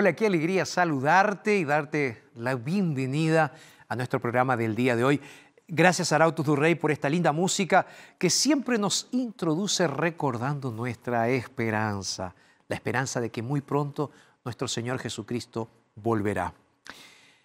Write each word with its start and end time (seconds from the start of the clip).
Hola, 0.00 0.14
qué 0.14 0.28
alegría 0.28 0.64
saludarte 0.64 1.58
y 1.58 1.66
darte 1.66 2.22
la 2.34 2.54
bienvenida 2.54 3.52
a 3.86 3.94
nuestro 3.96 4.18
programa 4.18 4.56
del 4.56 4.74
día 4.74 4.96
de 4.96 5.04
hoy. 5.04 5.20
Gracias 5.68 6.10
Arautos 6.10 6.46
du 6.46 6.56
Rey 6.56 6.74
por 6.74 6.90
esta 6.90 7.10
linda 7.10 7.32
música 7.32 7.86
que 8.16 8.30
siempre 8.30 8.78
nos 8.78 9.08
introduce 9.10 9.86
recordando 9.86 10.70
nuestra 10.70 11.28
esperanza, 11.28 12.34
la 12.66 12.76
esperanza 12.76 13.20
de 13.20 13.28
que 13.28 13.42
muy 13.42 13.60
pronto 13.60 14.10
nuestro 14.42 14.68
Señor 14.68 15.00
Jesucristo 15.00 15.68
volverá. 15.96 16.54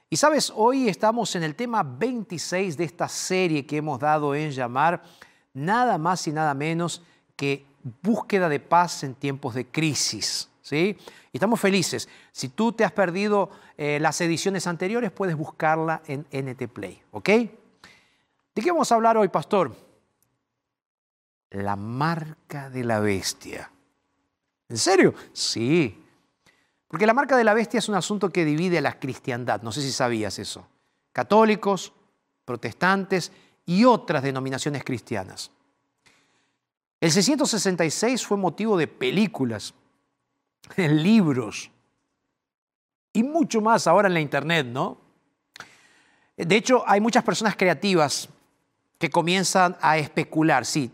Y 0.09 0.15
sabes, 0.15 0.49
hoy 0.55 0.87
estamos 0.87 1.35
en 1.35 1.43
el 1.43 1.55
tema 1.55 1.83
26 1.83 2.77
de 2.77 2.85
esta 2.85 3.09
serie 3.09 3.65
que 3.65 3.75
hemos 3.75 3.99
dado 3.99 4.33
en 4.33 4.51
llamar 4.51 5.03
nada 5.53 5.97
más 5.97 6.25
y 6.25 6.31
nada 6.31 6.53
menos 6.53 7.01
que 7.35 7.65
búsqueda 8.01 8.47
de 8.47 8.61
paz 8.61 9.03
en 9.03 9.13
tiempos 9.13 9.55
de 9.55 9.67
crisis. 9.67 10.49
¿Sí? 10.65 10.97
Y 11.31 11.37
estamos 11.37 11.59
felices. 11.59 12.09
Si 12.31 12.49
tú 12.49 12.71
te 12.71 12.83
has 12.83 12.91
perdido 12.91 13.51
eh, 13.77 13.99
las 14.01 14.19
ediciones 14.21 14.65
anteriores, 14.65 15.11
puedes 15.11 15.35
buscarla 15.35 16.01
en 16.07 16.25
NT 16.31 16.67
Play. 16.73 17.03
¿Ok? 17.11 17.29
¿De 17.29 18.61
qué 18.61 18.71
vamos 18.71 18.91
a 18.91 18.95
hablar 18.95 19.15
hoy, 19.15 19.27
pastor? 19.27 19.75
La 21.51 21.75
marca 21.75 22.71
de 22.71 22.83
la 22.83 22.99
bestia. 22.99 23.69
¿En 24.67 24.77
serio? 24.77 25.13
Sí. 25.33 26.03
Porque 26.87 27.05
la 27.05 27.13
marca 27.13 27.37
de 27.37 27.43
la 27.43 27.53
bestia 27.53 27.77
es 27.77 27.87
un 27.87 27.95
asunto 27.95 28.31
que 28.31 28.43
divide 28.43 28.79
a 28.79 28.81
la 28.81 28.99
cristiandad. 28.99 29.61
No 29.61 29.71
sé 29.71 29.83
si 29.83 29.91
sabías 29.91 30.39
eso. 30.39 30.65
Católicos, 31.11 31.93
protestantes 32.43 33.31
y 33.67 33.85
otras 33.85 34.23
denominaciones 34.23 34.83
cristianas. 34.83 35.51
El 36.99 37.11
666 37.11 38.25
fue 38.25 38.37
motivo 38.37 38.77
de 38.77 38.87
películas, 38.87 39.75
libros 40.77 41.71
y 43.13 43.23
mucho 43.23 43.61
más 43.61 43.87
ahora 43.87 44.07
en 44.07 44.13
la 44.13 44.19
internet, 44.19 44.67
¿no? 44.67 44.97
De 46.35 46.55
hecho, 46.55 46.83
hay 46.85 46.99
muchas 46.99 47.23
personas 47.23 47.55
creativas 47.55 48.27
que 48.97 49.09
comienzan 49.09 49.77
a 49.81 49.97
especular, 49.97 50.65
sí, 50.65 50.91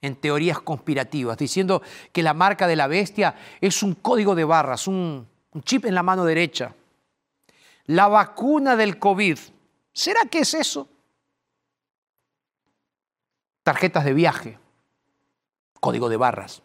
en 0.00 0.16
teorías 0.16 0.60
conspirativas, 0.60 1.36
diciendo 1.36 1.82
que 2.12 2.22
la 2.22 2.34
marca 2.34 2.66
de 2.66 2.76
la 2.76 2.86
bestia 2.86 3.34
es 3.60 3.82
un 3.82 3.94
código 3.94 4.34
de 4.34 4.44
barras, 4.44 4.88
un, 4.88 5.28
un 5.52 5.62
chip 5.62 5.84
en 5.84 5.94
la 5.94 6.02
mano 6.02 6.24
derecha. 6.24 6.74
La 7.86 8.08
vacuna 8.08 8.76
del 8.76 8.98
COVID, 8.98 9.38
¿será 9.92 10.22
que 10.30 10.40
es 10.40 10.54
eso? 10.54 10.88
Tarjetas 13.62 14.04
de 14.04 14.14
viaje, 14.14 14.58
código 15.80 16.08
de 16.08 16.16
barras. 16.16 16.62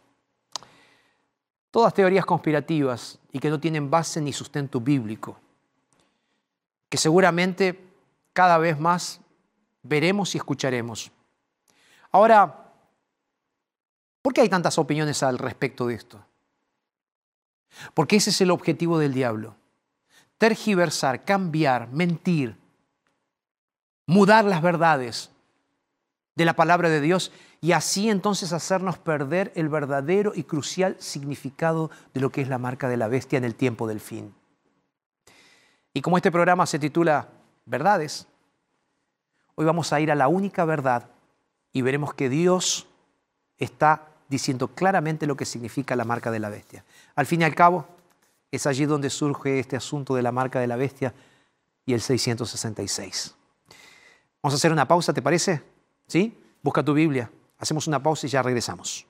Todas 1.78 1.94
teorías 1.94 2.26
conspirativas 2.26 3.20
y 3.32 3.38
que 3.38 3.52
no 3.52 3.60
tienen 3.60 3.92
base 3.92 4.20
ni 4.20 4.34
sustento 4.34 4.82
bíblico, 4.82 5.40
que 6.90 6.98
seguramente 6.98 7.94
cada 8.34 8.58
vez 8.58 8.80
más 8.80 9.22
veremos 9.84 10.34
y 10.34 10.40
escucharemos. 10.40 11.12
Ahora, 12.12 12.74
¿por 14.24 14.34
qué 14.34 14.42
hay 14.42 14.50
tantas 14.50 14.80
opiniones 14.80 15.22
al 15.22 15.38
respecto 15.38 15.86
de 15.86 15.94
esto? 15.94 16.26
Porque 17.94 18.16
ese 18.16 18.32
es 18.32 18.42
el 18.42 18.50
objetivo 18.50 18.98
del 18.98 19.14
diablo. 19.14 19.56
Tergiversar, 20.40 21.26
cambiar, 21.26 21.90
mentir, 21.90 22.58
mudar 24.08 24.46
las 24.46 24.64
verdades 24.64 25.30
de 26.38 26.46
la 26.46 26.56
palabra 26.56 26.88
de 26.90 27.02
Dios 27.02 27.32
y 27.62 27.72
así 27.72 28.12
entonces 28.12 28.54
hacernos 28.54 29.00
perder 29.00 29.52
el 29.56 29.70
verdadero 29.70 30.34
y 30.36 30.44
crucial 30.44 30.96
significado 31.00 31.90
de 32.14 32.22
lo 32.22 32.32
que 32.32 32.42
es 32.42 32.48
la 32.48 32.60
marca 32.60 32.88
de 32.88 32.96
la 32.96 33.08
bestia 33.08 33.38
en 33.38 33.44
el 33.44 33.56
tiempo 33.56 33.88
del 33.88 34.00
fin. 34.00 34.36
Y 35.96 36.02
como 36.02 36.16
este 36.16 36.32
programa 36.32 36.68
se 36.68 36.78
titula 36.78 37.28
Verdades, 37.66 38.28
hoy 39.56 39.66
vamos 39.66 39.92
a 39.92 40.00
ir 40.00 40.12
a 40.12 40.16
la 40.16 40.28
única 40.28 40.64
verdad 40.64 41.10
y 41.74 41.82
veremos 41.82 42.14
que 42.14 42.30
Dios 42.30 42.86
está 43.58 44.08
diciendo 44.30 44.68
claramente 44.68 45.26
lo 45.26 45.36
que 45.36 45.46
significa 45.46 45.96
la 45.96 46.06
marca 46.06 46.30
de 46.30 46.38
la 46.38 46.50
bestia. 46.50 46.86
Al 47.16 47.26
fin 47.26 47.42
y 47.42 47.46
al 47.46 47.56
cabo, 47.56 47.88
es 48.52 48.68
allí 48.68 48.86
donde 48.86 49.10
surge 49.10 49.58
este 49.58 49.76
asunto 49.76 50.14
de 50.14 50.22
la 50.22 50.32
marca 50.32 50.60
de 50.60 50.68
la 50.68 50.76
bestia 50.76 51.16
y 51.84 51.94
el 51.94 52.02
666. 52.02 53.34
Vamos 54.44 54.54
a 54.54 54.58
hacer 54.58 54.72
una 54.72 54.88
pausa, 54.88 55.14
¿te 55.14 55.24
parece? 55.24 55.77
¿Sí? 56.08 56.38
Busca 56.64 56.84
tu 56.84 56.94
Biblia. 56.94 57.32
Hacemos 57.58 57.88
una 57.88 58.02
pausa 58.02 58.28
y 58.28 58.30
ya 58.30 58.42
regresamos. 58.42 59.06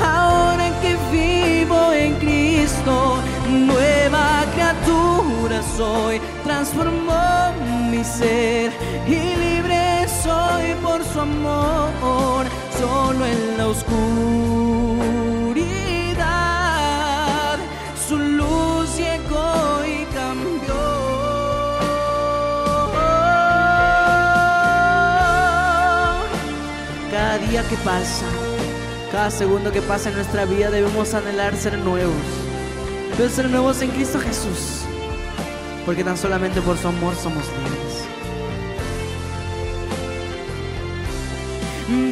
Ahora 0.05 0.71
que 0.81 0.97
vivo 1.13 1.93
en 1.93 2.15
Cristo, 2.15 3.19
nueva 3.49 4.45
criatura 4.55 5.63
soy. 5.77 6.21
Transformó 6.45 7.53
mi 7.91 8.03
ser 8.05 8.73
y 9.07 9.37
libre 9.37 10.07
soy 10.23 10.75
por 10.83 11.05
su 11.05 11.21
amor. 11.21 12.47
Solo 12.79 13.25
en 13.27 13.57
la 13.59 13.69
oscuridad 13.69 14.66
que 27.69 27.77
pasa, 27.79 28.27
cada 29.11 29.31
segundo 29.31 29.73
que 29.73 29.83
pasa 29.83 30.09
en 30.11 30.17
nuestra 30.17 30.45
vida 30.45 30.71
debemos 30.71 31.15
anhelar 31.15 31.57
ser 31.57 31.79
nuevos. 31.79 32.15
Debemos 33.13 33.33
ser 33.33 33.51
nuevos 33.51 33.83
en 33.83 33.91
Cristo 33.91 34.21
Jesús. 34.21 34.83
Porque 35.85 36.05
tan 36.05 36.17
solamente 36.17 36.61
por 36.61 36.77
su 36.79 36.89
amor 36.89 37.15
somos 37.17 37.45
libres. 37.65 38.07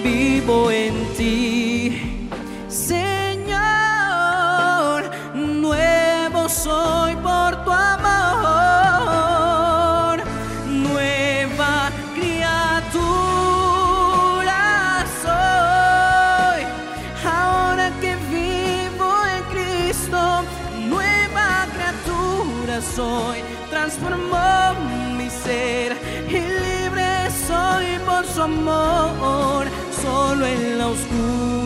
Vivo 0.03 0.71
en 0.71 0.95
ti, 1.17 2.29
Señor. 2.69 3.55
Nuevo 5.35 6.49
soy 6.49 7.15
por 7.17 7.65
tu 7.65 7.71
amor. 7.71 7.94
Amor. 28.45 29.67
Solo 30.03 30.47
en 30.47 30.79
la 30.79 30.89
oscuridad 30.89 31.64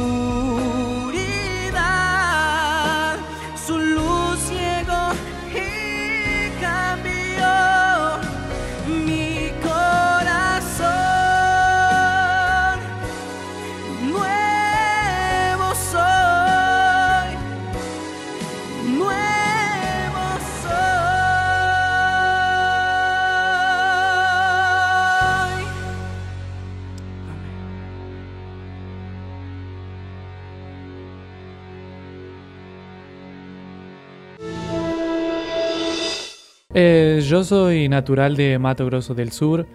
Eh, 36.81 37.23
yo 37.23 37.43
soy 37.43 37.89
natural 37.89 38.37
de 38.37 38.57
Mato 38.57 38.87
Grosso 38.87 39.13
del 39.13 39.33
Sur. 39.33 39.67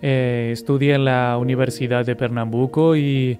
Eh, 0.00 0.50
estudié 0.52 0.94
en 0.94 1.04
la 1.04 1.36
Universidad 1.36 2.06
de 2.06 2.14
Pernambuco 2.14 2.94
y 2.94 3.36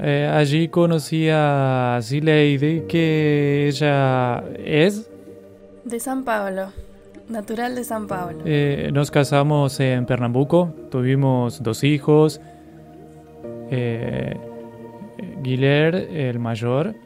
eh, 0.00 0.28
allí 0.28 0.66
conocí 0.66 1.28
a 1.30 2.00
Zileide, 2.02 2.84
que 2.88 3.68
ella 3.68 4.42
es. 4.58 5.08
De 5.84 6.00
San 6.00 6.24
Pablo, 6.24 6.72
natural 7.28 7.76
de 7.76 7.84
San 7.84 8.08
Pablo. 8.08 8.40
Eh, 8.44 8.90
nos 8.92 9.12
casamos 9.12 9.78
en 9.78 10.04
Pernambuco, 10.04 10.74
tuvimos 10.90 11.62
dos 11.62 11.84
hijos. 11.84 12.40
Eh, 13.70 14.36
Guiler, 15.44 15.94
el 15.94 16.40
mayor, 16.40 16.96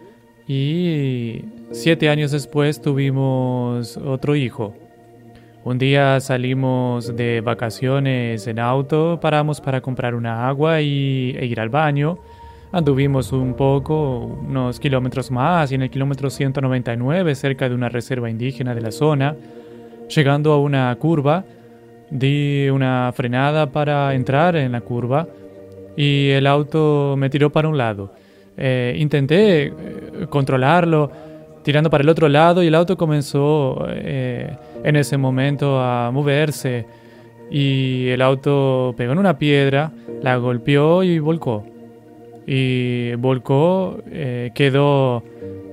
y 0.49 1.45
siete 1.73 2.09
años 2.09 2.31
después 2.31 2.81
tuvimos 2.81 3.99
otro 3.99 4.35
hijo. 4.35 4.75
Un 5.65 5.79
día 5.79 6.19
salimos 6.19 7.15
de 7.15 7.41
vacaciones 7.41 8.49
en 8.49 8.59
auto, 8.59 9.21
paramos 9.23 9.61
para 9.61 9.81
comprar 9.81 10.17
una 10.17 10.49
agua 10.49 10.81
y, 10.81 11.37
e 11.39 11.47
ir 11.47 11.61
al 11.61 11.69
baño. 11.69 12.19
Anduvimos 12.73 13.31
un 13.31 13.55
poco, 13.55 14.39
unos 14.49 14.81
kilómetros 14.81 15.31
más, 15.31 15.71
y 15.71 15.77
en 15.77 15.83
el 15.83 15.91
kilómetro 15.91 16.31
199, 16.31 17.35
cerca 17.37 17.69
de 17.69 17.77
una 17.77 17.89
reserva 17.89 18.29
indígena 18.29 18.75
de 18.75 18.81
la 18.81 18.91
zona, 18.91 19.37
llegando 20.09 20.53
a 20.53 20.59
una 20.59 20.93
curva, 20.97 21.45
di 22.11 22.69
una 22.69 23.13
frenada 23.15 23.71
para 23.71 24.15
entrar 24.15 24.57
en 24.57 24.73
la 24.73 24.81
curva 24.81 25.29
y 25.97 26.31
el 26.31 26.49
auto 26.49 27.15
me 27.17 27.31
tiró 27.31 27.51
para 27.51 27.69
un 27.69 27.79
lado. 27.79 28.13
Eh, 28.57 28.97
intenté 28.99 29.67
eh, 29.67 29.73
controlarlo, 30.29 31.11
tirando 31.63 31.89
para 31.89 32.03
el 32.03 32.09
otro 32.09 32.29
lado 32.29 32.65
y 32.65 32.67
el 32.67 32.75
auto 32.75 32.97
comenzó 32.97 33.87
eh, 33.89 34.57
en 34.85 34.97
ese 34.97 35.17
momento 35.17 35.81
a 35.81 36.11
moverse 36.11 36.87
y 37.51 38.09
el 38.09 38.23
auto 38.23 38.95
pegó 38.97 39.13
en 39.13 39.19
una 39.19 39.37
piedra, 39.37 39.93
la 40.23 40.37
golpeó 40.37 41.03
y 41.03 41.19
volcó. 41.19 41.67
Y 42.47 43.15
volcó, 43.17 43.99
eh, 44.11 44.51
quedó 44.55 45.23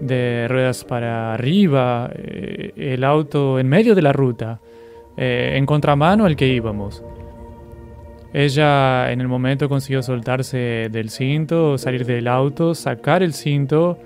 de 0.02 0.48
ruedas 0.50 0.84
para 0.84 1.34
arriba, 1.34 2.12
eh, 2.14 2.74
el 2.76 3.04
auto 3.06 3.60
en 3.60 3.70
medio 3.70 3.96
de 3.96 4.02
la 4.02 4.12
ruta, 4.12 4.60
eh, 5.16 5.54
en 5.56 5.66
contramano 5.66 6.26
al 6.26 6.36
que 6.36 6.48
íbamos. 6.48 7.02
Ella 8.34 9.12
en 9.12 9.22
el 9.22 9.30
momento 9.30 9.70
consiguió 9.70 10.04
soltarse 10.04 10.90
del 10.92 11.10
cinto, 11.10 11.78
salir 11.78 12.06
del 12.06 12.28
auto, 12.28 12.76
sacar 12.76 13.24
el 13.24 13.34
cinto 13.34 13.98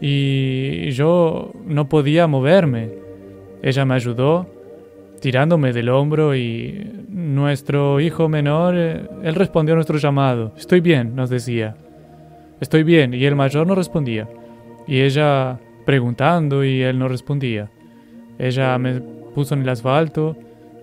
y 0.00 0.90
yo 0.92 1.52
no 1.66 1.88
podía 1.88 2.26
moverme. 2.28 3.05
Ella 3.62 3.84
me 3.84 3.94
ayudó 3.94 4.46
tirándome 5.20 5.72
del 5.72 5.88
hombro 5.88 6.34
y 6.36 7.04
nuestro 7.08 8.00
hijo 8.00 8.28
menor, 8.28 8.74
eh, 8.76 9.08
él 9.22 9.34
respondió 9.34 9.74
a 9.74 9.76
nuestro 9.76 9.98
llamado. 9.98 10.52
Estoy 10.56 10.80
bien, 10.80 11.16
nos 11.16 11.30
decía. 11.30 11.76
Estoy 12.60 12.82
bien. 12.82 13.14
Y 13.14 13.24
el 13.24 13.34
mayor 13.34 13.66
no 13.66 13.74
respondía. 13.74 14.28
Y 14.86 15.00
ella 15.00 15.58
preguntando 15.84 16.64
y 16.64 16.82
él 16.82 16.98
no 16.98 17.08
respondía. 17.08 17.70
Ella 18.38 18.76
me 18.78 19.00
puso 19.34 19.54
en 19.54 19.62
el 19.62 19.68
asfalto 19.68 20.36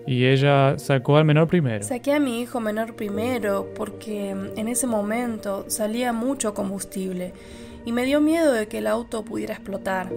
y 0.06 0.26
ella 0.26 0.78
sacó 0.78 1.16
al 1.16 1.24
menor 1.24 1.46
primero. 1.48 1.84
Saqué 1.84 2.12
a 2.12 2.20
mi 2.20 2.40
hijo 2.40 2.60
menor 2.60 2.94
primero 2.94 3.68
porque 3.74 4.30
en 4.30 4.68
ese 4.68 4.86
momento 4.86 5.64
salía 5.68 6.12
mucho 6.12 6.54
combustible 6.54 7.32
y 7.84 7.92
me 7.92 8.04
dio 8.04 8.20
miedo 8.20 8.52
de 8.52 8.68
que 8.68 8.78
el 8.78 8.86
auto 8.86 9.24
pudiera 9.24 9.54
explotar. 9.54 10.10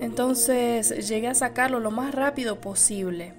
Entonces 0.00 1.08
llegué 1.08 1.28
a 1.28 1.34
sacarlo 1.34 1.80
lo 1.80 1.90
más 1.90 2.14
rápido 2.14 2.60
posible. 2.60 3.34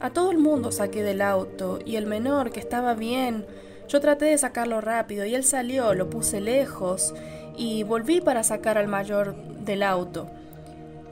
A 0.00 0.10
todo 0.10 0.30
el 0.30 0.38
mundo 0.38 0.72
saqué 0.72 1.02
del 1.02 1.22
auto 1.22 1.78
y 1.84 1.96
el 1.96 2.06
menor 2.06 2.50
que 2.50 2.60
estaba 2.60 2.94
bien, 2.94 3.46
yo 3.88 4.00
traté 4.00 4.26
de 4.26 4.38
sacarlo 4.38 4.80
rápido 4.80 5.24
y 5.24 5.34
él 5.34 5.44
salió, 5.44 5.94
lo 5.94 6.10
puse 6.10 6.40
lejos 6.40 7.14
y 7.56 7.82
volví 7.82 8.20
para 8.20 8.42
sacar 8.42 8.78
al 8.78 8.88
mayor 8.88 9.36
del 9.64 9.82
auto. 9.82 10.28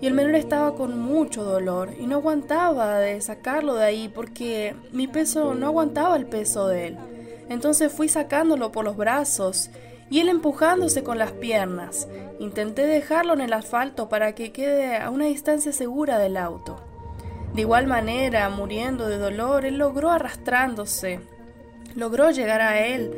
Y 0.01 0.07
el 0.07 0.15
menor 0.15 0.35
estaba 0.35 0.75
con 0.75 0.99
mucho 0.99 1.45
dolor 1.45 1.91
y 1.99 2.07
no 2.07 2.17
aguantaba 2.17 2.99
de 2.99 3.21
sacarlo 3.21 3.75
de 3.75 3.85
ahí 3.85 4.09
porque 4.09 4.75
mi 4.93 5.07
peso 5.07 5.55
no 5.55 5.67
aguantaba 5.67 6.17
el 6.17 6.27
peso 6.27 6.69
de 6.69 6.89
él. 6.89 6.99
Entonces 7.49 7.93
fui 7.93 8.09
sacándolo 8.09 8.73
por 8.73 8.85
los 8.85 8.97
brazos 8.97 9.71
y 10.15 10.21
él 10.21 10.29
empujándose 10.29 11.03
con 11.03 11.19
las 11.19 11.33
piernas. 11.33 12.07
Intenté 12.39 12.87
dejarlo 12.87 13.33
en 13.33 13.41
el 13.41 13.53
asfalto 13.53 14.09
para 14.09 14.33
que 14.37 14.53
quede 14.53 14.97
a 14.97 15.11
una 15.11 15.25
distancia 15.25 15.73
segura 15.73 16.21
del 16.21 16.37
auto. 16.37 16.81
De 17.53 17.63
igual 17.63 17.89
manera, 17.89 18.49
muriendo 18.49 19.09
de 19.09 19.19
dolor, 19.19 19.65
él 19.67 19.77
logró 19.77 20.13
arrastrándose. 20.13 21.19
Logró 21.97 22.31
llegar 22.31 22.61
a 22.61 22.87
él. 22.87 23.11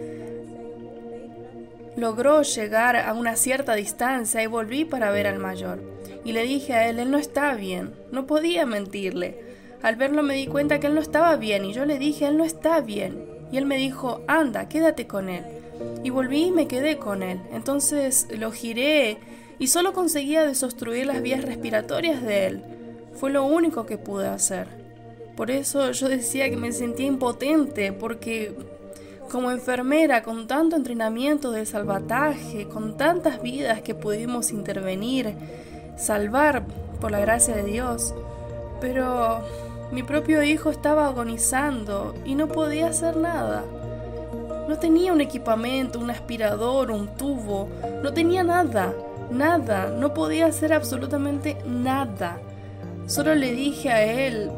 Logró 1.98 2.40
llegar 2.40 2.96
a 2.96 3.12
una 3.12 3.36
cierta 3.36 3.74
distancia 3.74 4.42
y 4.42 4.46
volví 4.46 4.86
para 4.86 5.10
ver 5.10 5.26
al 5.26 5.38
mayor. 5.38 5.82
Y 6.24 6.32
le 6.32 6.44
dije 6.44 6.72
a 6.72 6.88
él, 6.88 6.98
él 6.98 7.10
no 7.10 7.18
está 7.18 7.52
bien. 7.52 7.92
No 8.10 8.26
podía 8.26 8.64
mentirle. 8.64 9.38
Al 9.82 9.96
verlo 9.96 10.22
me 10.22 10.32
di 10.32 10.46
cuenta 10.46 10.80
que 10.80 10.86
él 10.86 10.94
no 10.94 11.02
estaba 11.02 11.36
bien 11.36 11.66
y 11.66 11.74
yo 11.74 11.84
le 11.84 11.98
dije, 11.98 12.26
él 12.26 12.38
no 12.38 12.44
está 12.44 12.80
bien. 12.80 13.22
Y 13.52 13.58
él 13.58 13.66
me 13.66 13.76
dijo, 13.76 14.22
anda, 14.28 14.70
quédate 14.70 15.06
con 15.06 15.28
él. 15.28 15.44
Y 16.02 16.11
volví 16.11 16.45
y 16.45 16.50
me 16.50 16.68
quedé 16.68 16.99
con 16.99 17.23
él. 17.23 17.40
Entonces 17.52 18.28
lo 18.37 18.52
giré 18.52 19.18
y 19.59 19.68
solo 19.68 19.92
conseguía 19.92 20.47
desobstruir 20.47 21.06
las 21.06 21.23
vías 21.23 21.45
respiratorias 21.45 22.23
de 22.23 22.47
él. 22.47 22.62
Fue 23.14 23.30
lo 23.30 23.45
único 23.45 23.87
que 23.87 23.99
pude 23.99 24.26
hacer. 24.26 24.68
Por 25.37 25.50
eso 25.50 25.90
yo 25.92 26.09
decía 26.09 26.49
que 26.49 26.56
me 26.56 26.73
sentía 26.73 27.06
impotente, 27.06 27.92
porque 27.92 28.54
como 29.30 29.50
enfermera, 29.50 30.23
con 30.23 30.47
tanto 30.47 30.76
entrenamiento 30.76 31.50
de 31.50 31.66
salvataje, 31.66 32.68
con 32.68 32.97
tantas 32.97 33.42
vidas 33.42 33.83
que 33.83 33.95
pudimos 33.95 34.50
intervenir, 34.50 35.35
salvar 35.99 36.64
por 37.00 37.11
la 37.11 37.21
gracia 37.21 37.54
de 37.54 37.64
Dios, 37.64 38.14
pero 38.80 39.40
mi 39.92 40.02
propio 40.02 40.42
hijo 40.42 40.71
estaba 40.71 41.06
agonizando 41.06 42.14
y 42.25 42.35
no 42.35 42.49
podía 42.49 42.88
hacer 42.88 43.16
nada. 43.16 43.64
No 44.68 44.78
tenía 44.78 45.12
un 45.12 45.20
equipamiento, 45.20 45.99
un 45.99 46.11
aspirador, 46.11 46.90
un 46.90 47.08
tubo, 47.08 47.68
no 48.02 48.12
tenía 48.12 48.42
nada, 48.42 48.92
nada, 49.30 49.94
no 49.96 50.12
podía 50.12 50.46
hacer 50.46 50.73
absolutamente 50.73 51.56
nada. 51.64 52.38
Solo 53.06 53.35
le 53.35 53.52
dije 53.52 53.90
a 53.90 54.02
él, 54.02 54.50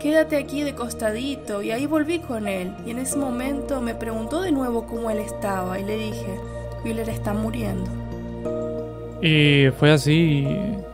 quédate 0.00 0.36
aquí 0.36 0.62
de 0.62 0.74
costadito, 0.74 1.62
y 1.62 1.70
ahí 1.70 1.86
volví 1.86 2.20
con 2.20 2.48
él, 2.48 2.72
y 2.86 2.90
en 2.90 2.98
ese 2.98 3.18
momento 3.18 3.80
me 3.82 3.94
preguntó 3.94 4.40
de 4.40 4.52
nuevo 4.52 4.86
cómo 4.86 5.10
él 5.10 5.18
estaba, 5.18 5.78
y 5.78 5.84
le 5.84 5.96
dije, 5.98 6.40
Willer 6.84 7.08
está 7.10 7.34
muriendo. 7.34 7.90
Y 9.20 9.68
fue 9.78 9.90
así, 9.90 10.46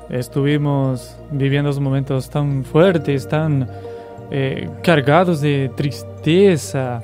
estuvimos 0.08 1.16
viviendo 1.30 1.72
momentos 1.80 2.28
tan 2.30 2.64
fuertes, 2.64 3.28
tan 3.28 3.68
eh, 4.30 4.68
cargados 4.82 5.40
de 5.40 5.70
tristeza, 5.76 7.02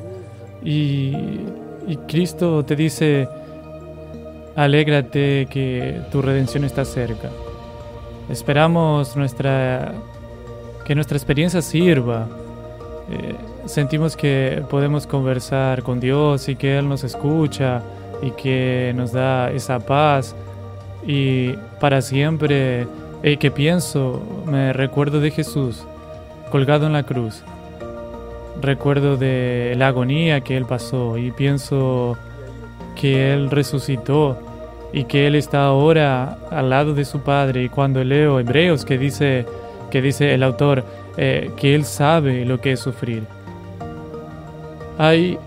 y, 0.64 1.14
y 1.86 1.96
Cristo 2.06 2.64
te 2.64 2.76
dice, 2.76 3.28
alégrate 4.56 5.46
que 5.50 6.00
tu 6.10 6.22
redención 6.22 6.64
está 6.64 6.84
cerca. 6.84 7.30
Esperamos 8.28 9.16
nuestra, 9.16 9.92
que 10.84 10.94
nuestra 10.94 11.16
experiencia 11.16 11.62
sirva. 11.62 12.28
Eh, 13.10 13.34
sentimos 13.66 14.16
que 14.16 14.62
podemos 14.70 15.06
conversar 15.06 15.82
con 15.82 15.98
Dios 15.98 16.48
y 16.48 16.56
que 16.56 16.78
Él 16.78 16.88
nos 16.88 17.02
escucha 17.02 17.82
y 18.22 18.30
que 18.32 18.92
nos 18.94 19.12
da 19.12 19.50
esa 19.50 19.80
paz. 19.80 20.36
Y 21.06 21.54
para 21.80 22.02
siempre, 22.02 22.86
eh, 23.22 23.36
que 23.38 23.50
pienso, 23.50 24.22
me 24.46 24.72
recuerdo 24.72 25.20
de 25.20 25.30
Jesús 25.30 25.82
colgado 26.50 26.86
en 26.86 26.92
la 26.92 27.02
cruz. 27.02 27.42
Recuerdo 28.60 29.16
de 29.16 29.74
la 29.76 29.88
agonía 29.88 30.40
que 30.40 30.56
Él 30.56 30.66
pasó 30.66 31.16
y 31.16 31.30
pienso 31.30 32.18
que 32.94 33.32
Él 33.32 33.50
resucitó 33.50 34.38
y 34.92 35.04
que 35.04 35.26
Él 35.26 35.34
está 35.34 35.64
ahora 35.64 36.38
al 36.50 36.70
lado 36.70 36.94
de 36.94 37.04
su 37.04 37.20
Padre. 37.20 37.64
Y 37.64 37.68
cuando 37.68 38.04
leo 38.04 38.38
Hebreos 38.38 38.84
que 38.84 38.98
dice, 38.98 39.46
que 39.90 40.02
dice 40.02 40.34
el 40.34 40.42
autor 40.42 40.84
eh, 41.16 41.50
que 41.56 41.74
Él 41.74 41.84
sabe 41.84 42.44
lo 42.44 42.60
que 42.60 42.72
es 42.72 42.80
sufrir, 42.80 43.22
ahí 44.98 45.38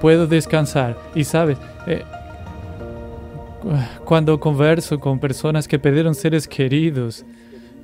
puedo 0.00 0.26
descansar. 0.26 0.96
Y 1.14 1.24
sabes, 1.24 1.58
eh, 1.86 2.02
cuando 4.04 4.38
converso 4.40 4.98
con 4.98 5.18
personas 5.18 5.68
que 5.68 5.78
perdieron 5.78 6.14
seres 6.14 6.46
queridos 6.46 7.24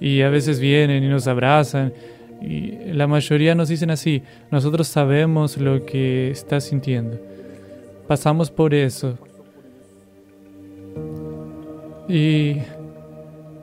y 0.00 0.22
a 0.22 0.30
veces 0.30 0.58
vienen 0.61 1.04
y 1.04 1.08
nos 1.08 1.26
abrazan, 1.26 1.92
y 2.42 2.92
la 2.92 3.06
mayoría 3.06 3.54
nos 3.54 3.68
dicen 3.68 3.90
así, 3.90 4.22
nosotros 4.50 4.88
sabemos 4.88 5.56
lo 5.56 5.87
que 5.87 6.30
estás 6.30 6.64
sintiendo. 6.64 7.18
Pasamos 8.08 8.50
por 8.50 8.75
eso, 8.75 9.16
y 12.08 12.58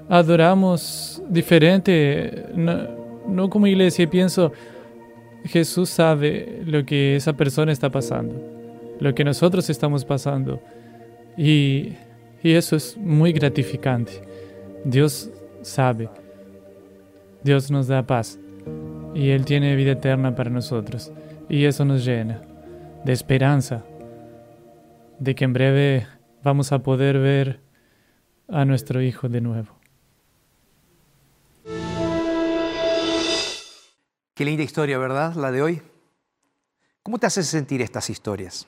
adoramos 0.09 1.21
diferente, 1.29 2.45
no, 2.55 3.50
como 3.50 3.67
iglesia. 3.67 4.03
Y 4.03 4.07
pienso, 4.07 4.51
Jesús 5.45 5.89
sabe 5.89 6.62
lo 6.65 6.86
que 6.86 7.15
esa 7.15 7.33
persona 7.33 7.71
está 7.71 7.89
pasando, 7.89 8.36
lo 9.00 9.13
que 9.13 9.24
nosotros 9.24 9.69
estamos 9.69 10.05
pasando. 10.05 10.62
Y, 11.38 11.93
y 12.41 12.53
eso 12.53 12.75
es 12.75 12.98
muy 12.98 13.31
gratificante. 13.31 14.13
Dios 14.83 15.29
sabe, 15.62 16.09
Dios 17.43 17.69
nos 17.69 17.88
da 17.88 18.01
paz 18.01 18.39
y 19.13 19.32
Él 19.32 19.46
tiene 19.46 19.75
vida 19.75 19.92
eterna 19.92 20.36
para 20.36 20.50
nosotros. 20.50 21.12
Y 21.50 21.66
eso 21.66 21.86
nos 21.86 22.06
llena 22.06 22.42
de 23.04 23.13
esperanza, 23.13 23.84
de 25.20 25.36
que 25.36 25.46
en 25.46 25.54
breve 25.54 26.08
vamos 26.44 26.72
a 26.72 26.80
poder 26.80 27.20
ver 27.20 27.60
a 28.48 28.66
nuestro 28.66 29.01
Hijo 29.01 29.30
de 29.30 29.42
nuevo. 29.42 29.75
Qué 34.34 34.46
linda 34.46 34.63
historia, 34.63 34.98
¿verdad? 34.98 35.34
La 35.36 35.51
de 35.51 35.62
hoy. 35.62 35.82
¿Cómo 37.04 37.18
te 37.18 37.28
hacen 37.28 37.44
sentir 37.44 37.82
estas 37.82 38.10
historias? 38.10 38.68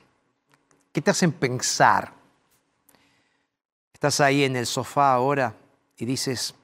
¿Qué 0.92 1.02
te 1.02 1.12
hacen 1.12 1.32
pensar? 1.32 2.14
Estás 3.94 4.20
ahí 4.20 4.44
en 4.44 4.56
el 4.56 4.66
sofá 4.66 5.14
ahora 5.14 5.56
y 5.98 6.06
dices, 6.06 6.56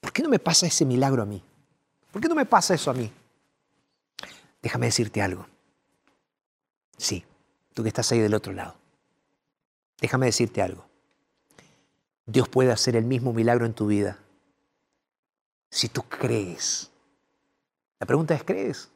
¿por 0.00 0.12
qué 0.12 0.22
no 0.22 0.28
me 0.28 0.38
pasa 0.38 0.66
ese 0.66 0.84
milagro 0.84 1.22
a 1.22 1.26
mí? 1.26 1.44
¿Por 2.12 2.20
qué 2.20 2.28
no 2.28 2.34
me 2.34 2.46
pasa 2.46 2.74
eso 2.74 2.90
a 2.90 2.94
mí? 2.94 3.10
Déjame 4.60 4.86
decirte 4.86 5.22
algo. 5.22 5.46
Sí, 6.96 7.24
tú 7.74 7.82
que 7.82 7.88
estás 7.88 8.12
ahí 8.12 8.20
del 8.20 8.34
otro 8.34 8.52
lado. 8.52 8.76
Déjame 9.98 10.26
decirte 10.26 10.62
algo. 10.62 10.84
Dios 12.26 12.48
puede 12.48 12.70
hacer 12.70 12.94
el 12.94 13.04
mismo 13.04 13.32
milagro 13.32 13.66
en 13.66 13.74
tu 13.74 13.86
vida. 13.86 14.18
Si 15.70 15.88
tú 15.88 16.02
crees. 16.02 16.90
La 17.98 18.06
pregunta 18.06 18.34
es, 18.34 18.44
¿crees? 18.44 18.90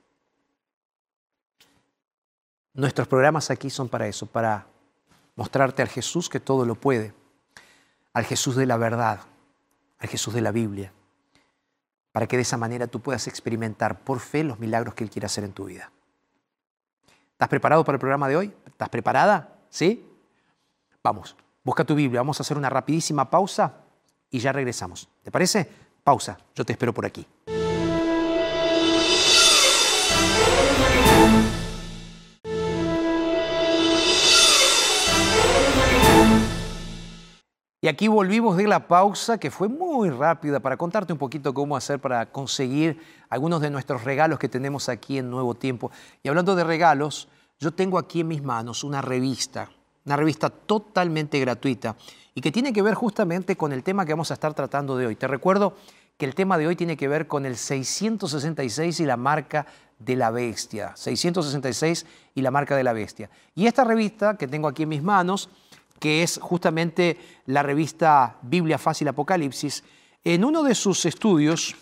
Nuestros 2.75 3.08
programas 3.08 3.50
aquí 3.50 3.70
son 3.70 3.88
para 3.88 4.06
eso, 4.06 4.26
para 4.26 4.66
mostrarte 5.35 5.80
al 5.80 5.88
Jesús 5.88 6.28
que 6.28 6.40
todo 6.40 6.66
lo 6.66 6.75
puede, 6.75 7.14
al 8.12 8.25
Jesús 8.25 8.56
de 8.56 8.66
la 8.66 8.76
verdad, 8.76 9.20
al 9.99 10.08
Jesús 10.08 10.35
de 10.35 10.42
la 10.42 10.52
Biblia, 10.52 10.92
para 12.16 12.26
que 12.26 12.37
de 12.37 12.42
esa 12.44 12.56
manera 12.56 12.87
tú 12.87 13.02
puedas 13.02 13.26
experimentar 13.26 14.00
por 14.00 14.20
fe 14.20 14.42
los 14.42 14.58
milagros 14.58 14.94
que 14.94 15.04
Él 15.04 15.11
quiere 15.11 15.26
hacer 15.26 15.44
en 15.44 15.52
tu 15.52 15.66
vida. 15.66 15.92
¿Estás 17.32 17.46
preparado 17.46 17.85
para 17.85 17.96
el 17.96 18.00
programa 18.00 18.26
de 18.26 18.37
hoy? 18.38 18.54
¿Estás 18.64 18.88
preparada? 18.88 19.58
¿Sí? 19.68 20.02
Vamos. 21.04 21.37
Busca 21.62 21.85
tu 21.85 21.94
Biblia, 21.94 22.20
vamos 22.20 22.40
a 22.40 22.42
hacer 22.42 22.56
una 22.56 22.70
rapidísima 22.70 23.28
pausa 23.28 23.82
y 24.30 24.38
ya 24.38 24.50
regresamos. 24.50 25.11
¿Te 25.23 25.30
parece? 25.30 25.70
Pausa, 26.02 26.38
yo 26.54 26.64
te 26.64 26.73
espero 26.73 26.94
por 26.94 27.04
aquí. 27.04 27.26
Y 37.86 37.88
aquí 37.88 38.08
volvimos 38.08 38.56
de 38.56 38.66
la 38.66 38.88
pausa, 38.88 39.38
que 39.38 39.48
fue 39.48 39.68
muy 39.68 40.10
rápida, 40.10 40.58
para 40.58 40.76
contarte 40.76 41.12
un 41.12 41.20
poquito 41.20 41.54
cómo 41.54 41.76
hacer 41.76 42.00
para 42.00 42.26
conseguir 42.26 43.00
algunos 43.28 43.60
de 43.60 43.70
nuestros 43.70 44.02
regalos 44.02 44.40
que 44.40 44.48
tenemos 44.48 44.88
aquí 44.88 45.18
en 45.18 45.30
Nuevo 45.30 45.54
Tiempo. 45.54 45.92
Y 46.20 46.28
hablando 46.28 46.56
de 46.56 46.64
regalos, 46.64 47.28
yo 47.60 47.70
tengo 47.70 47.96
aquí 47.96 48.22
en 48.22 48.26
mis 48.26 48.42
manos 48.42 48.82
una 48.82 49.02
revista, 49.02 49.70
una 50.04 50.16
revista 50.16 50.50
totalmente 50.50 51.38
gratuita 51.38 51.94
y 52.34 52.40
que 52.40 52.50
tiene 52.50 52.72
que 52.72 52.82
ver 52.82 52.94
justamente 52.94 53.54
con 53.54 53.72
el 53.72 53.84
tema 53.84 54.04
que 54.04 54.14
vamos 54.14 54.32
a 54.32 54.34
estar 54.34 54.52
tratando 54.52 54.96
de 54.96 55.06
hoy. 55.06 55.14
Te 55.14 55.28
recuerdo 55.28 55.76
que 56.18 56.26
el 56.26 56.34
tema 56.34 56.58
de 56.58 56.66
hoy 56.66 56.74
tiene 56.74 56.96
que 56.96 57.06
ver 57.06 57.28
con 57.28 57.46
el 57.46 57.56
666 57.56 58.98
y 58.98 59.04
la 59.04 59.16
marca 59.16 59.64
de 60.00 60.16
la 60.16 60.32
bestia. 60.32 60.90
666 60.96 62.04
y 62.34 62.42
la 62.42 62.50
marca 62.50 62.74
de 62.74 62.82
la 62.82 62.92
bestia. 62.92 63.30
Y 63.54 63.68
esta 63.68 63.84
revista 63.84 64.36
que 64.36 64.48
tengo 64.48 64.66
aquí 64.66 64.82
en 64.82 64.88
mis 64.88 65.04
manos 65.04 65.50
que 65.98 66.22
es 66.22 66.38
justamente 66.42 67.18
la 67.46 67.62
revista 67.62 68.36
Biblia 68.42 68.78
Fácil 68.78 69.08
Apocalipsis, 69.08 69.82
en 70.24 70.44
uno 70.44 70.62
de 70.62 70.74
sus 70.74 71.04
estudios 71.06 71.76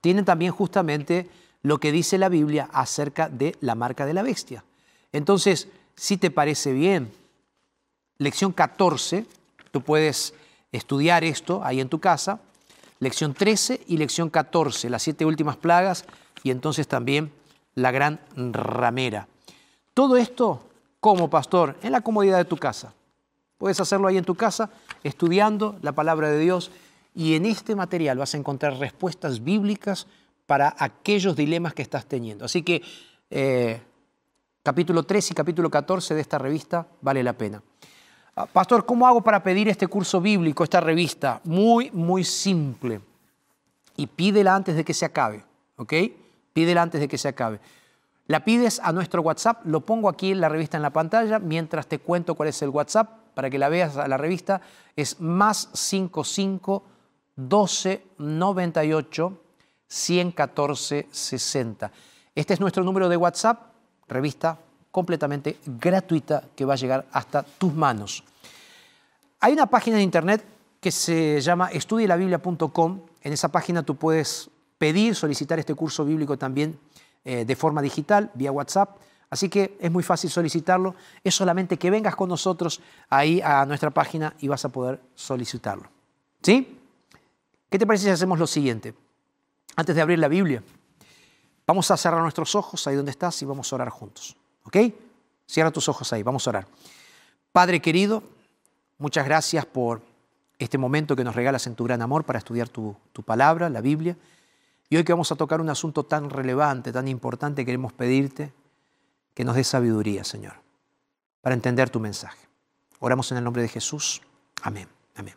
tiene 0.00 0.22
también 0.22 0.52
justamente 0.52 1.28
lo 1.62 1.78
que 1.78 1.90
dice 1.90 2.18
la 2.18 2.28
Biblia 2.28 2.68
acerca 2.72 3.28
de 3.28 3.56
la 3.60 3.74
marca 3.74 4.06
de 4.06 4.14
la 4.14 4.22
bestia. 4.22 4.64
Entonces, 5.12 5.68
si 5.96 6.16
te 6.16 6.30
parece 6.30 6.72
bien, 6.72 7.10
lección 8.18 8.52
14, 8.52 9.26
tú 9.72 9.82
puedes 9.82 10.34
estudiar 10.70 11.24
esto 11.24 11.62
ahí 11.64 11.80
en 11.80 11.88
tu 11.88 11.98
casa, 11.98 12.40
lección 13.00 13.34
13 13.34 13.82
y 13.88 13.96
lección 13.96 14.30
14, 14.30 14.90
las 14.90 15.02
siete 15.02 15.24
últimas 15.24 15.56
plagas 15.56 16.04
y 16.42 16.50
entonces 16.50 16.86
también 16.86 17.32
la 17.74 17.90
gran 17.90 18.20
ramera. 18.36 19.26
Todo 19.94 20.16
esto, 20.16 20.62
como 21.00 21.30
pastor, 21.30 21.76
en 21.82 21.92
la 21.92 22.00
comodidad 22.00 22.38
de 22.38 22.44
tu 22.44 22.56
casa. 22.56 22.92
Puedes 23.58 23.80
hacerlo 23.80 24.08
ahí 24.08 24.18
en 24.18 24.24
tu 24.24 24.34
casa, 24.34 24.70
estudiando 25.02 25.76
la 25.82 25.92
palabra 25.92 26.30
de 26.30 26.38
Dios 26.38 26.70
y 27.14 27.34
en 27.34 27.46
este 27.46 27.74
material 27.74 28.18
vas 28.18 28.34
a 28.34 28.38
encontrar 28.38 28.74
respuestas 28.74 29.42
bíblicas 29.42 30.06
para 30.46 30.74
aquellos 30.78 31.34
dilemas 31.34 31.72
que 31.72 31.82
estás 31.82 32.06
teniendo. 32.06 32.44
Así 32.44 32.62
que 32.62 32.82
eh, 33.30 33.80
capítulo 34.62 35.02
3 35.02 35.30
y 35.30 35.34
capítulo 35.34 35.70
14 35.70 36.14
de 36.14 36.20
esta 36.20 36.38
revista 36.38 36.86
vale 37.00 37.22
la 37.22 37.32
pena. 37.32 37.62
Ah, 38.36 38.44
Pastor, 38.44 38.84
¿cómo 38.84 39.06
hago 39.06 39.22
para 39.22 39.42
pedir 39.42 39.68
este 39.68 39.86
curso 39.86 40.20
bíblico, 40.20 40.62
esta 40.62 40.80
revista? 40.80 41.40
Muy, 41.44 41.90
muy 41.90 42.22
simple. 42.22 43.00
Y 43.96 44.06
pídela 44.06 44.54
antes 44.54 44.76
de 44.76 44.84
que 44.84 44.92
se 44.92 45.06
acabe, 45.06 45.42
¿ok? 45.76 45.94
Pídela 46.52 46.82
antes 46.82 47.00
de 47.00 47.08
que 47.08 47.16
se 47.16 47.28
acabe. 47.28 47.60
La 48.26 48.44
pides 48.44 48.78
a 48.80 48.92
nuestro 48.92 49.22
WhatsApp, 49.22 49.64
lo 49.64 49.80
pongo 49.80 50.10
aquí 50.10 50.32
en 50.32 50.42
la 50.42 50.50
revista 50.50 50.76
en 50.76 50.82
la 50.82 50.90
pantalla, 50.90 51.38
mientras 51.38 51.86
te 51.86 51.98
cuento 51.98 52.34
cuál 52.34 52.50
es 52.50 52.60
el 52.60 52.68
WhatsApp, 52.68 53.08
para 53.36 53.50
que 53.50 53.58
la 53.58 53.68
veas 53.68 53.98
a 53.98 54.08
la 54.08 54.16
revista, 54.16 54.62
es 54.96 55.20
más 55.20 55.68
55 55.74 56.82
12 57.36 58.02
98 58.16 59.42
114 59.86 61.06
60. 61.10 61.92
Este 62.34 62.54
es 62.54 62.60
nuestro 62.60 62.82
número 62.82 63.10
de 63.10 63.18
WhatsApp, 63.18 63.74
revista 64.08 64.58
completamente 64.90 65.58
gratuita 65.66 66.44
que 66.56 66.64
va 66.64 66.72
a 66.72 66.78
llegar 66.78 67.04
hasta 67.12 67.42
tus 67.42 67.74
manos. 67.74 68.24
Hay 69.40 69.52
una 69.52 69.66
página 69.66 69.98
de 69.98 70.02
internet 70.02 70.42
que 70.80 70.90
se 70.90 71.38
llama 71.42 71.68
estudielabiblia.com. 71.68 73.00
En 73.20 73.32
esa 73.34 73.52
página 73.52 73.82
tú 73.82 73.96
puedes 73.96 74.48
pedir, 74.78 75.14
solicitar 75.14 75.58
este 75.58 75.74
curso 75.74 76.06
bíblico 76.06 76.38
también 76.38 76.78
eh, 77.22 77.44
de 77.44 77.54
forma 77.54 77.82
digital, 77.82 78.30
vía 78.32 78.50
WhatsApp. 78.50 78.96
Así 79.28 79.48
que 79.48 79.76
es 79.80 79.90
muy 79.90 80.02
fácil 80.02 80.30
solicitarlo. 80.30 80.94
Es 81.24 81.34
solamente 81.34 81.78
que 81.78 81.90
vengas 81.90 82.14
con 82.14 82.28
nosotros 82.28 82.80
ahí 83.08 83.40
a 83.40 83.64
nuestra 83.66 83.90
página 83.90 84.34
y 84.38 84.48
vas 84.48 84.64
a 84.64 84.68
poder 84.68 85.00
solicitarlo. 85.14 85.88
¿Sí? 86.42 86.78
¿Qué 87.68 87.78
te 87.78 87.86
parece 87.86 88.04
si 88.04 88.10
hacemos 88.10 88.38
lo 88.38 88.46
siguiente? 88.46 88.94
Antes 89.74 89.96
de 89.96 90.02
abrir 90.02 90.18
la 90.18 90.28
Biblia, 90.28 90.62
vamos 91.66 91.90
a 91.90 91.96
cerrar 91.96 92.22
nuestros 92.22 92.54
ojos 92.54 92.86
ahí 92.86 92.94
donde 92.94 93.10
estás 93.10 93.40
y 93.42 93.44
vamos 93.44 93.72
a 93.72 93.76
orar 93.76 93.88
juntos. 93.88 94.36
¿Ok? 94.62 94.76
Cierra 95.46 95.70
tus 95.70 95.88
ojos 95.88 96.12
ahí, 96.12 96.22
vamos 96.22 96.46
a 96.46 96.50
orar. 96.50 96.66
Padre 97.52 97.80
querido, 97.80 98.22
muchas 98.98 99.26
gracias 99.26 99.66
por 99.66 100.02
este 100.58 100.78
momento 100.78 101.16
que 101.16 101.24
nos 101.24 101.34
regalas 101.34 101.66
en 101.66 101.74
tu 101.74 101.84
gran 101.84 102.00
amor 102.00 102.24
para 102.24 102.38
estudiar 102.38 102.68
tu, 102.68 102.96
tu 103.12 103.22
palabra, 103.22 103.68
la 103.68 103.80
Biblia. 103.80 104.16
Y 104.88 104.96
hoy 104.96 105.04
que 105.04 105.12
vamos 105.12 105.32
a 105.32 105.36
tocar 105.36 105.60
un 105.60 105.68
asunto 105.68 106.04
tan 106.04 106.30
relevante, 106.30 106.92
tan 106.92 107.08
importante, 107.08 107.66
queremos 107.66 107.92
pedirte 107.92 108.52
que 109.36 109.44
nos 109.44 109.54
dé 109.54 109.64
sabiduría, 109.64 110.24
Señor, 110.24 110.54
para 111.42 111.54
entender 111.54 111.90
tu 111.90 112.00
mensaje. 112.00 112.48
Oramos 113.00 113.30
en 113.30 113.36
el 113.36 113.44
nombre 113.44 113.60
de 113.60 113.68
Jesús. 113.68 114.22
Amén. 114.62 114.88
Amén. 115.14 115.34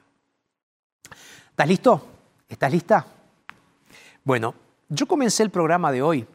¿Estás 1.49 1.67
listo? 1.67 2.07
¿Estás 2.47 2.71
lista? 2.71 3.05
Bueno, 4.23 4.55
yo 4.87 5.05
comencé 5.05 5.43
el 5.43 5.49
programa 5.49 5.91
de 5.91 6.01
hoy 6.01 6.25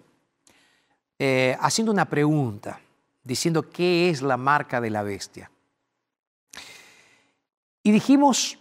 eh, 1.18 1.56
haciendo 1.58 1.90
una 1.90 2.04
pregunta, 2.04 2.80
diciendo 3.22 3.70
qué 3.70 4.10
es 4.10 4.20
la 4.20 4.36
marca 4.36 4.82
de 4.82 4.90
la 4.90 5.02
bestia. 5.02 5.50
Y 7.82 7.92
dijimos 7.92 8.58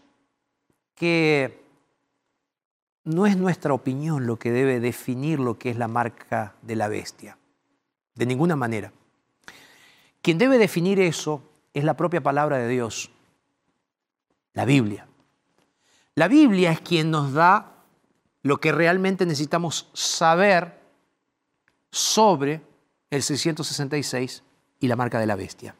que 0.95 1.61
no 3.03 3.25
es 3.25 3.35
nuestra 3.35 3.73
opinión 3.73 4.27
lo 4.27 4.39
que 4.39 4.51
debe 4.51 4.79
definir 4.79 5.41
lo 5.41 5.59
que 5.59 5.71
es 5.71 5.77
la 5.77 5.89
marca 5.89 6.55
de 6.61 6.77
la 6.77 6.87
bestia, 6.87 7.37
de 8.15 8.25
ninguna 8.25 8.55
manera. 8.55 8.91
Quien 10.21 10.37
debe 10.37 10.57
definir 10.57 10.99
eso 10.99 11.43
es 11.73 11.83
la 11.83 11.97
propia 11.97 12.21
palabra 12.21 12.57
de 12.57 12.67
Dios, 12.67 13.11
la 14.53 14.65
Biblia. 14.65 15.07
La 16.15 16.27
Biblia 16.27 16.71
es 16.71 16.81
quien 16.81 17.11
nos 17.11 17.33
da 17.33 17.73
lo 18.43 18.59
que 18.59 18.71
realmente 18.71 19.25
necesitamos 19.25 19.89
saber 19.93 20.79
sobre 21.91 22.61
el 23.09 23.23
666 23.23 24.43
y 24.79 24.87
la 24.87 24.95
marca 24.95 25.19
de 25.19 25.25
la 25.25 25.35
bestia. 25.35 25.75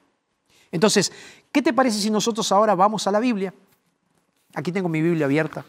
Entonces, 0.72 1.12
¿qué 1.52 1.62
te 1.62 1.74
parece 1.74 2.00
si 2.00 2.10
nosotros 2.10 2.52
ahora 2.52 2.74
vamos 2.74 3.06
a 3.06 3.12
la 3.12 3.20
Biblia? 3.20 3.54
Aquí 4.56 4.72
tengo 4.72 4.90
mi 4.90 5.02
Biblia 5.02 5.26
abierta. 5.26 5.66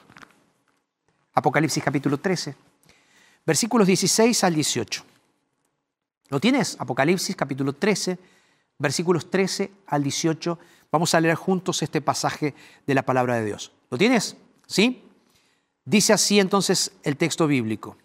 Apocalipsis 1.35 1.83
capítulo 1.83 2.19
13, 2.19 2.55
versículos 3.45 3.87
16 3.87 4.45
al 4.45 4.55
18. 4.55 5.05
¿Lo 6.31 6.41
tienes? 6.41 6.77
Apocalipsis 6.79 7.37
capítulo 7.37 7.75
13, 7.75 8.19
versículos 8.79 9.31
13 9.31 9.71
al 9.87 10.03
18. 10.03 10.59
Vamos 10.91 11.15
a 11.15 11.21
leer 11.21 11.35
juntos 11.35 11.83
este 11.83 12.01
pasaje 12.01 12.55
de 12.87 12.95
la 12.95 13.05
palabra 13.05 13.37
de 13.37 13.45
Dios. 13.45 13.73
¿Lo 13.91 13.99
tienes? 13.99 14.37
¿Sí? 14.67 15.03
Dice 15.85 16.13
así 16.13 16.41
entonces 16.41 16.93
el 17.03 17.17
texto 17.17 17.47
bíblico. 17.47 17.97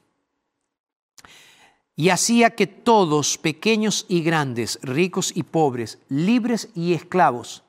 Y 1.95 2.09
hacía 2.09 2.51
que 2.51 2.67
todos, 2.67 3.37
pequeños 3.37 4.05
y 4.07 4.21
grandes, 4.21 4.79
ricos 4.81 5.31
y 5.35 5.43
pobres, 5.43 5.99
libres 6.07 6.69
y 6.73 6.93
esclavos, 6.93 7.63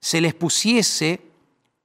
se 0.00 0.20
les 0.20 0.34
pusiese 0.34 1.22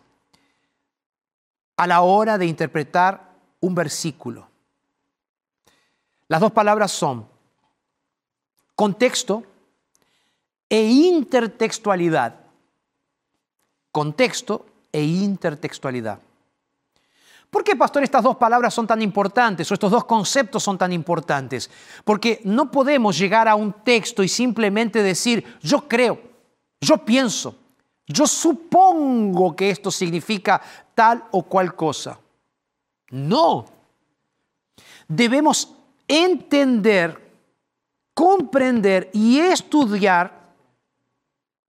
a 1.76 1.86
la 1.86 2.00
hora 2.00 2.38
de 2.38 2.46
interpretar 2.46 3.30
un 3.60 3.74
versículo. 3.74 4.48
Las 6.28 6.40
dos 6.40 6.52
palabras 6.52 6.92
son 6.92 7.28
contexto 8.74 9.44
e 10.66 10.82
intertextualidad. 10.82 12.43
Contexto 13.94 14.66
e 14.90 15.04
intertextualidad. 15.04 16.18
¿Por 17.48 17.62
qué, 17.62 17.76
pastor, 17.76 18.02
estas 18.02 18.24
dos 18.24 18.34
palabras 18.34 18.74
son 18.74 18.88
tan 18.88 19.00
importantes 19.00 19.70
o 19.70 19.74
estos 19.74 19.92
dos 19.92 20.04
conceptos 20.04 20.64
son 20.64 20.76
tan 20.76 20.92
importantes? 20.92 21.70
Porque 22.02 22.40
no 22.42 22.72
podemos 22.72 23.16
llegar 23.16 23.46
a 23.46 23.54
un 23.54 23.72
texto 23.72 24.24
y 24.24 24.28
simplemente 24.28 25.00
decir, 25.00 25.44
yo 25.62 25.86
creo, 25.86 26.20
yo 26.80 26.98
pienso, 27.04 27.54
yo 28.04 28.26
supongo 28.26 29.54
que 29.54 29.70
esto 29.70 29.92
significa 29.92 30.60
tal 30.96 31.22
o 31.30 31.44
cual 31.44 31.76
cosa. 31.76 32.18
No. 33.10 33.64
Debemos 35.06 35.72
entender, 36.08 37.30
comprender 38.12 39.08
y 39.12 39.38
estudiar 39.38 40.52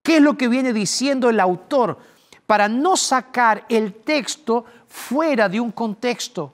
qué 0.01 0.15
es 0.15 0.23
lo 0.23 0.35
que 0.35 0.47
viene 0.47 0.73
diciendo 0.73 1.29
el 1.29 1.39
autor 1.39 2.14
para 2.45 2.67
no 2.67 2.95
sacar 2.95 3.65
el 3.69 3.93
texto 3.93 4.65
fuera 4.87 5.49
de 5.49 5.59
un 5.59 5.71
contexto. 5.71 6.53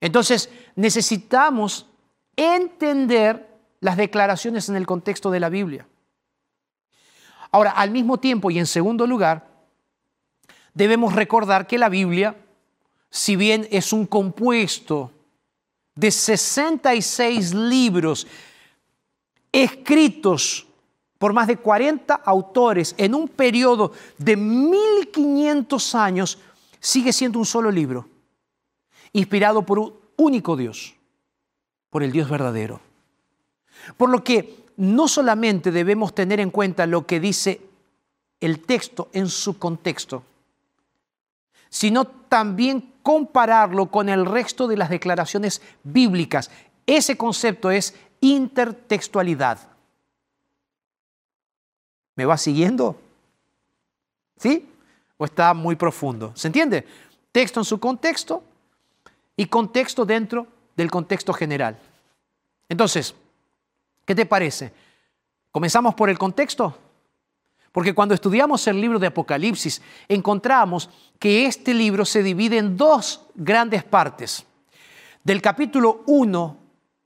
Entonces 0.00 0.50
necesitamos 0.76 1.86
entender 2.36 3.48
las 3.80 3.96
declaraciones 3.96 4.68
en 4.68 4.76
el 4.76 4.86
contexto 4.86 5.30
de 5.30 5.40
la 5.40 5.48
Biblia. 5.48 5.86
Ahora, 7.50 7.72
al 7.72 7.90
mismo 7.90 8.18
tiempo 8.18 8.50
y 8.50 8.58
en 8.58 8.66
segundo 8.66 9.06
lugar, 9.06 9.48
debemos 10.72 11.14
recordar 11.14 11.66
que 11.66 11.78
la 11.78 11.88
Biblia, 11.88 12.36
si 13.10 13.36
bien 13.36 13.66
es 13.70 13.92
un 13.92 14.06
compuesto 14.06 15.10
de 15.94 16.10
66 16.10 17.54
libros 17.54 18.26
escritos 19.52 20.66
por 21.20 21.34
más 21.34 21.48
de 21.48 21.58
40 21.58 22.14
autores 22.14 22.94
en 22.96 23.14
un 23.14 23.28
periodo 23.28 23.92
de 24.16 24.38
1500 24.38 25.94
años, 25.94 26.38
sigue 26.80 27.12
siendo 27.12 27.38
un 27.38 27.44
solo 27.44 27.70
libro, 27.70 28.08
inspirado 29.12 29.60
por 29.60 29.78
un 29.80 29.92
único 30.16 30.56
Dios, 30.56 30.94
por 31.90 32.02
el 32.02 32.10
Dios 32.10 32.30
verdadero. 32.30 32.80
Por 33.98 34.08
lo 34.08 34.24
que 34.24 34.64
no 34.78 35.08
solamente 35.08 35.70
debemos 35.70 36.14
tener 36.14 36.40
en 36.40 36.48
cuenta 36.48 36.86
lo 36.86 37.06
que 37.06 37.20
dice 37.20 37.60
el 38.40 38.60
texto 38.60 39.10
en 39.12 39.28
su 39.28 39.58
contexto, 39.58 40.22
sino 41.68 42.06
también 42.06 42.94
compararlo 43.02 43.90
con 43.90 44.08
el 44.08 44.24
resto 44.24 44.66
de 44.66 44.78
las 44.78 44.88
declaraciones 44.88 45.60
bíblicas. 45.82 46.50
Ese 46.86 47.18
concepto 47.18 47.70
es 47.70 47.94
intertextualidad. 48.22 49.69
¿Me 52.16 52.24
va 52.24 52.36
siguiendo? 52.36 53.00
¿Sí? 54.36 54.68
¿O 55.16 55.24
está 55.24 55.54
muy 55.54 55.76
profundo? 55.76 56.32
¿Se 56.34 56.48
entiende? 56.48 56.86
Texto 57.32 57.60
en 57.60 57.64
su 57.64 57.78
contexto 57.78 58.42
y 59.36 59.46
contexto 59.46 60.04
dentro 60.04 60.46
del 60.76 60.90
contexto 60.90 61.32
general. 61.32 61.78
Entonces, 62.68 63.14
¿qué 64.04 64.14
te 64.14 64.26
parece? 64.26 64.72
¿Comenzamos 65.50 65.94
por 65.94 66.10
el 66.10 66.18
contexto? 66.18 66.76
Porque 67.72 67.94
cuando 67.94 68.14
estudiamos 68.14 68.66
el 68.66 68.80
libro 68.80 68.98
de 68.98 69.06
Apocalipsis, 69.06 69.80
encontramos 70.08 70.90
que 71.18 71.46
este 71.46 71.72
libro 71.74 72.04
se 72.04 72.22
divide 72.22 72.58
en 72.58 72.76
dos 72.76 73.26
grandes 73.34 73.84
partes. 73.84 74.44
Del 75.22 75.40
capítulo 75.40 76.02
1 76.06 76.56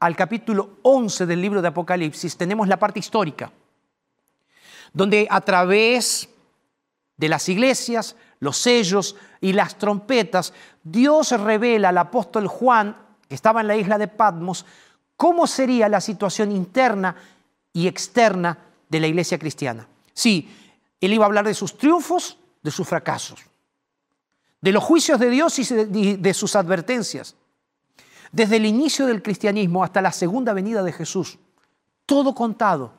al 0.00 0.16
capítulo 0.16 0.78
11 0.82 1.26
del 1.26 1.40
libro 1.40 1.62
de 1.62 1.68
Apocalipsis 1.68 2.36
tenemos 2.36 2.68
la 2.68 2.78
parte 2.78 2.98
histórica 2.98 3.50
donde 4.94 5.26
a 5.28 5.40
través 5.42 6.28
de 7.16 7.28
las 7.28 7.48
iglesias, 7.48 8.16
los 8.40 8.56
sellos 8.56 9.16
y 9.40 9.52
las 9.52 9.76
trompetas, 9.76 10.54
Dios 10.82 11.32
revela 11.32 11.90
al 11.90 11.98
apóstol 11.98 12.46
Juan, 12.46 12.96
que 13.28 13.34
estaba 13.34 13.60
en 13.60 13.66
la 13.66 13.76
isla 13.76 13.98
de 13.98 14.08
Patmos, 14.08 14.64
cómo 15.16 15.46
sería 15.46 15.88
la 15.88 16.00
situación 16.00 16.52
interna 16.52 17.16
y 17.72 17.88
externa 17.88 18.56
de 18.88 19.00
la 19.00 19.08
iglesia 19.08 19.38
cristiana. 19.38 19.86
Sí, 20.12 20.48
él 21.00 21.12
iba 21.12 21.24
a 21.24 21.26
hablar 21.26 21.44
de 21.44 21.54
sus 21.54 21.76
triunfos, 21.76 22.38
de 22.62 22.70
sus 22.70 22.88
fracasos, 22.88 23.40
de 24.60 24.72
los 24.72 24.82
juicios 24.82 25.18
de 25.18 25.28
Dios 25.28 25.58
y 25.58 26.16
de 26.16 26.34
sus 26.34 26.56
advertencias. 26.56 27.34
Desde 28.30 28.56
el 28.56 28.66
inicio 28.66 29.06
del 29.06 29.22
cristianismo 29.22 29.84
hasta 29.84 30.00
la 30.00 30.12
segunda 30.12 30.52
venida 30.52 30.82
de 30.82 30.92
Jesús, 30.92 31.38
todo 32.06 32.34
contado 32.34 32.92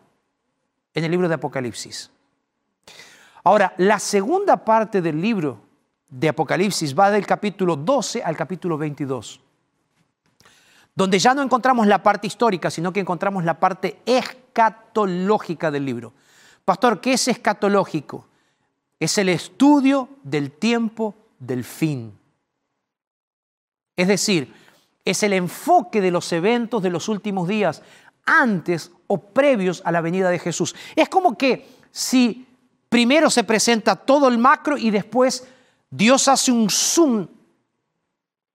en 0.96 1.04
el 1.04 1.12
libro 1.12 1.28
de 1.28 1.36
Apocalipsis. 1.36 2.10
Ahora, 3.44 3.76
la 3.78 4.00
segunda 4.00 4.58
parte 4.66 5.02
del 5.02 5.22
libro 5.22 5.62
de 6.10 6.30
Apocalipsis 6.30 6.98
va 6.98 7.12
del 7.12 7.28
capítulo 7.28 7.76
12 7.76 8.24
al 8.24 8.36
capítulo 8.36 8.78
22, 8.78 9.40
donde 10.96 11.20
ya 11.20 11.34
no 11.36 11.44
encontramos 11.44 11.86
la 11.86 12.02
parte 12.02 12.26
histórica, 12.26 12.72
sino 12.72 12.92
que 12.92 13.02
encontramos 13.02 13.44
la 13.44 13.60
parte 13.60 14.00
escatológica 14.06 15.70
del 15.70 15.86
libro. 15.86 16.14
Pastor, 16.64 17.02
¿qué 17.02 17.14
es 17.14 17.28
escatológico? 17.28 18.28
Es 19.00 19.18
el 19.18 19.30
estudio 19.30 20.10
del 20.24 20.52
tiempo 20.54 21.14
del 21.38 21.64
fin. 21.64 22.18
Es 23.98 24.08
decir, 24.08 24.54
es 25.04 25.22
el 25.22 25.34
enfoque 25.34 26.02
de 26.02 26.12
los 26.12 26.32
eventos 26.34 26.82
de 26.82 26.90
los 26.90 27.10
últimos 27.10 27.48
días 27.48 27.84
antes 28.26 28.92
o 29.08 29.18
previos 29.18 29.82
a 29.86 29.92
la 29.92 30.02
venida 30.02 30.30
de 30.30 30.40
Jesús. 30.40 30.76
Es 30.96 31.10
como 31.10 31.38
que 31.38 31.68
si 31.92 32.48
primero 32.90 33.30
se 33.30 33.44
presenta 33.44 33.96
todo 33.96 34.28
el 34.28 34.38
macro 34.38 34.78
y 34.78 34.90
después 34.90 35.48
Dios 35.90 36.28
hace 36.28 36.52
un 36.52 36.70
zoom 36.70 37.28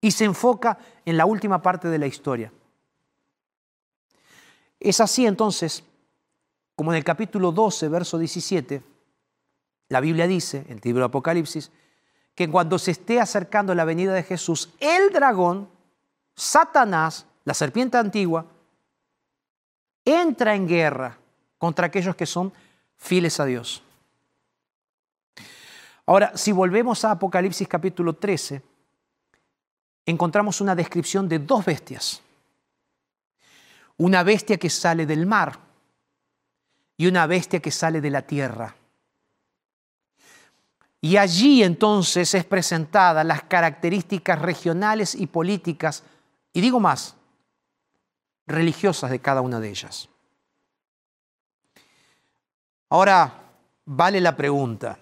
y 0.01 0.11
se 0.11 0.25
enfoca 0.25 0.79
en 1.05 1.17
la 1.17 1.27
última 1.27 1.63
parte 1.63 1.89
de 1.89 1.99
la 1.99 2.07
historia. 2.07 2.53
Es 4.79 5.01
así 5.01 5.27
entonces, 5.27 5.85
como 6.75 6.93
en 6.93 6.97
el 6.97 7.05
capítulo 7.05 7.53
12, 7.53 7.89
verso 7.89 8.19
17, 8.19 8.83
la 9.91 10.01
Biblia 10.01 10.27
dice, 10.27 10.65
en 10.69 10.79
el 10.79 10.81
libro 10.83 11.01
de 11.01 11.07
Apocalipsis, 11.07 11.71
que 12.35 12.49
cuando 12.49 12.79
se 12.79 12.93
esté 12.93 13.21
acercando 13.21 13.75
la 13.75 13.85
venida 13.85 14.15
de 14.15 14.23
Jesús, 14.23 14.71
el 14.81 15.13
dragón, 15.13 15.69
Satanás, 16.35 17.27
la 17.45 17.53
serpiente 17.53 17.99
antigua, 17.99 18.47
entra 20.11 20.55
en 20.55 20.67
guerra 20.67 21.19
contra 21.59 21.87
aquellos 21.87 22.17
que 22.17 22.27
son 22.27 22.53
fieles 22.97 23.41
a 23.41 23.45
Dios. 23.45 23.83
Ahora, 26.07 26.37
si 26.37 26.53
volvemos 26.53 27.05
a 27.05 27.13
Apocalipsis 27.13 27.69
capítulo 27.69 28.15
13, 28.15 28.63
encontramos 30.07 30.61
una 30.61 30.75
descripción 30.75 31.29
de 31.29 31.39
dos 31.39 31.65
bestias. 31.65 32.21
Una 33.97 34.23
bestia 34.23 34.57
que 34.57 34.71
sale 34.71 35.07
del 35.07 35.27
mar 35.27 35.59
y 36.97 37.07
una 37.07 37.27
bestia 37.27 37.61
que 37.61 37.71
sale 37.71 38.01
de 38.01 38.11
la 38.11 38.23
tierra. 38.23 38.75
Y 41.01 41.17
allí 41.17 41.63
entonces 41.63 42.35
es 42.35 42.45
presentada 42.45 43.25
las 43.25 43.45
características 43.45 44.41
regionales 44.41 45.15
y 45.15 45.27
políticas, 45.27 46.03
y 46.53 46.61
digo 46.61 46.79
más, 46.79 47.17
religiosas 48.51 49.11
de 49.11 49.21
cada 49.21 49.41
una 49.41 49.61
de 49.61 49.71
ellas. 49.71 50.09
Ahora, 52.89 53.53
vale 53.85 54.21
la 54.21 54.37
pregunta, 54.37 54.99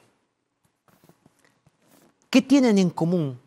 ¿qué 2.28 2.42
tienen 2.42 2.78
en 2.78 2.90
común 2.90 3.40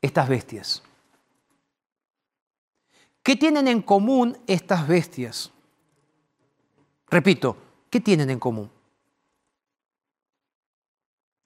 estas 0.00 0.28
bestias? 0.28 0.82
¿Qué 3.22 3.36
tienen 3.36 3.68
en 3.68 3.82
común 3.82 4.36
estas 4.46 4.86
bestias? 4.86 5.50
Repito, 7.08 7.56
¿qué 7.90 8.00
tienen 8.00 8.30
en 8.30 8.38
común? 8.38 8.70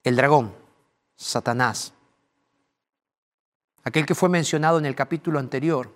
El 0.02 0.16
dragón, 0.16 0.54
Satanás, 1.16 1.92
aquel 3.82 4.06
que 4.06 4.14
fue 4.14 4.28
mencionado 4.28 4.78
en 4.78 4.86
el 4.86 4.94
capítulo 4.94 5.38
anterior, 5.38 5.92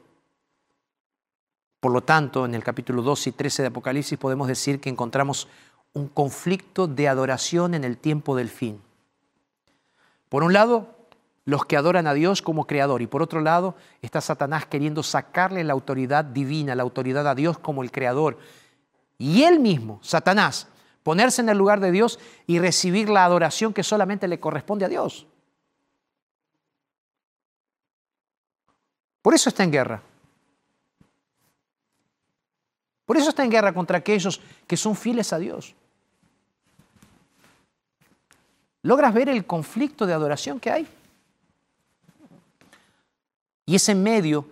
por 1.80 1.92
lo 1.92 2.02
tanto, 2.02 2.44
en 2.44 2.54
el 2.54 2.62
capítulo 2.62 3.02
12 3.02 3.30
y 3.30 3.32
13 3.32 3.62
de 3.62 3.68
Apocalipsis 3.68 4.18
podemos 4.18 4.46
decir 4.46 4.80
que 4.80 4.90
encontramos 4.90 5.48
un 5.94 6.08
conflicto 6.08 6.86
de 6.86 7.08
adoración 7.08 7.74
en 7.74 7.84
el 7.84 7.96
tiempo 7.96 8.36
del 8.36 8.50
fin. 8.50 8.80
Por 10.28 10.44
un 10.44 10.52
lado, 10.52 10.94
los 11.46 11.64
que 11.64 11.78
adoran 11.78 12.06
a 12.06 12.12
Dios 12.12 12.42
como 12.42 12.66
creador 12.66 13.00
y 13.00 13.06
por 13.06 13.22
otro 13.22 13.40
lado 13.40 13.74
está 14.02 14.20
Satanás 14.20 14.66
queriendo 14.66 15.02
sacarle 15.02 15.64
la 15.64 15.72
autoridad 15.72 16.24
divina, 16.24 16.74
la 16.74 16.82
autoridad 16.82 17.26
a 17.26 17.34
Dios 17.34 17.58
como 17.58 17.82
el 17.82 17.90
creador. 17.90 18.38
Y 19.18 19.42
él 19.42 19.58
mismo, 19.58 19.98
Satanás, 20.02 20.68
ponerse 21.02 21.40
en 21.40 21.48
el 21.48 21.58
lugar 21.58 21.80
de 21.80 21.90
Dios 21.90 22.20
y 22.46 22.58
recibir 22.58 23.08
la 23.08 23.24
adoración 23.24 23.72
que 23.72 23.82
solamente 23.82 24.28
le 24.28 24.38
corresponde 24.38 24.84
a 24.84 24.88
Dios. 24.88 25.26
Por 29.22 29.34
eso 29.34 29.48
está 29.48 29.64
en 29.64 29.72
guerra. 29.72 30.02
Por 33.10 33.16
eso 33.16 33.30
está 33.30 33.42
en 33.42 33.50
guerra 33.50 33.74
contra 33.74 33.98
aquellos 33.98 34.40
que 34.68 34.76
son 34.76 34.94
fieles 34.94 35.32
a 35.32 35.38
Dios. 35.40 35.74
¿Logras 38.82 39.12
ver 39.12 39.28
el 39.28 39.44
conflicto 39.46 40.06
de 40.06 40.12
adoración 40.12 40.60
que 40.60 40.70
hay? 40.70 40.86
Y 43.66 43.74
es 43.74 43.88
en 43.88 44.00
medio 44.00 44.48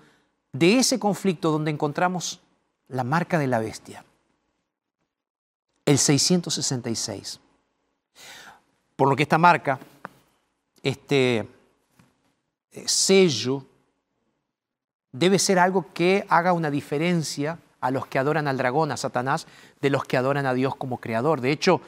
de 0.50 0.80
ese 0.80 0.98
conflicto 0.98 1.52
donde 1.52 1.70
encontramos 1.70 2.40
la 2.88 3.04
marca 3.04 3.38
de 3.38 3.46
la 3.46 3.60
bestia, 3.60 4.04
el 5.84 5.96
666. 5.96 7.38
Por 8.96 9.08
lo 9.08 9.14
que 9.14 9.22
esta 9.22 9.38
marca, 9.38 9.78
este 10.82 11.48
eh, 12.72 12.88
sello, 12.88 13.64
debe 15.12 15.38
ser 15.38 15.60
algo 15.60 15.92
que 15.94 16.26
haga 16.28 16.52
una 16.52 16.72
diferencia 16.72 17.56
a 17.80 17.90
los 17.90 18.06
que 18.06 18.18
adoran 18.18 18.48
al 18.48 18.56
dragón, 18.56 18.92
a 18.92 18.96
Satanás, 18.96 19.46
de 19.80 19.90
los 19.90 20.04
que 20.04 20.16
adoran 20.16 20.46
a 20.46 20.54
Dios 20.54 20.76
como 20.76 20.98
creador. 20.98 21.40
De 21.40 21.52
hecho, 21.52 21.80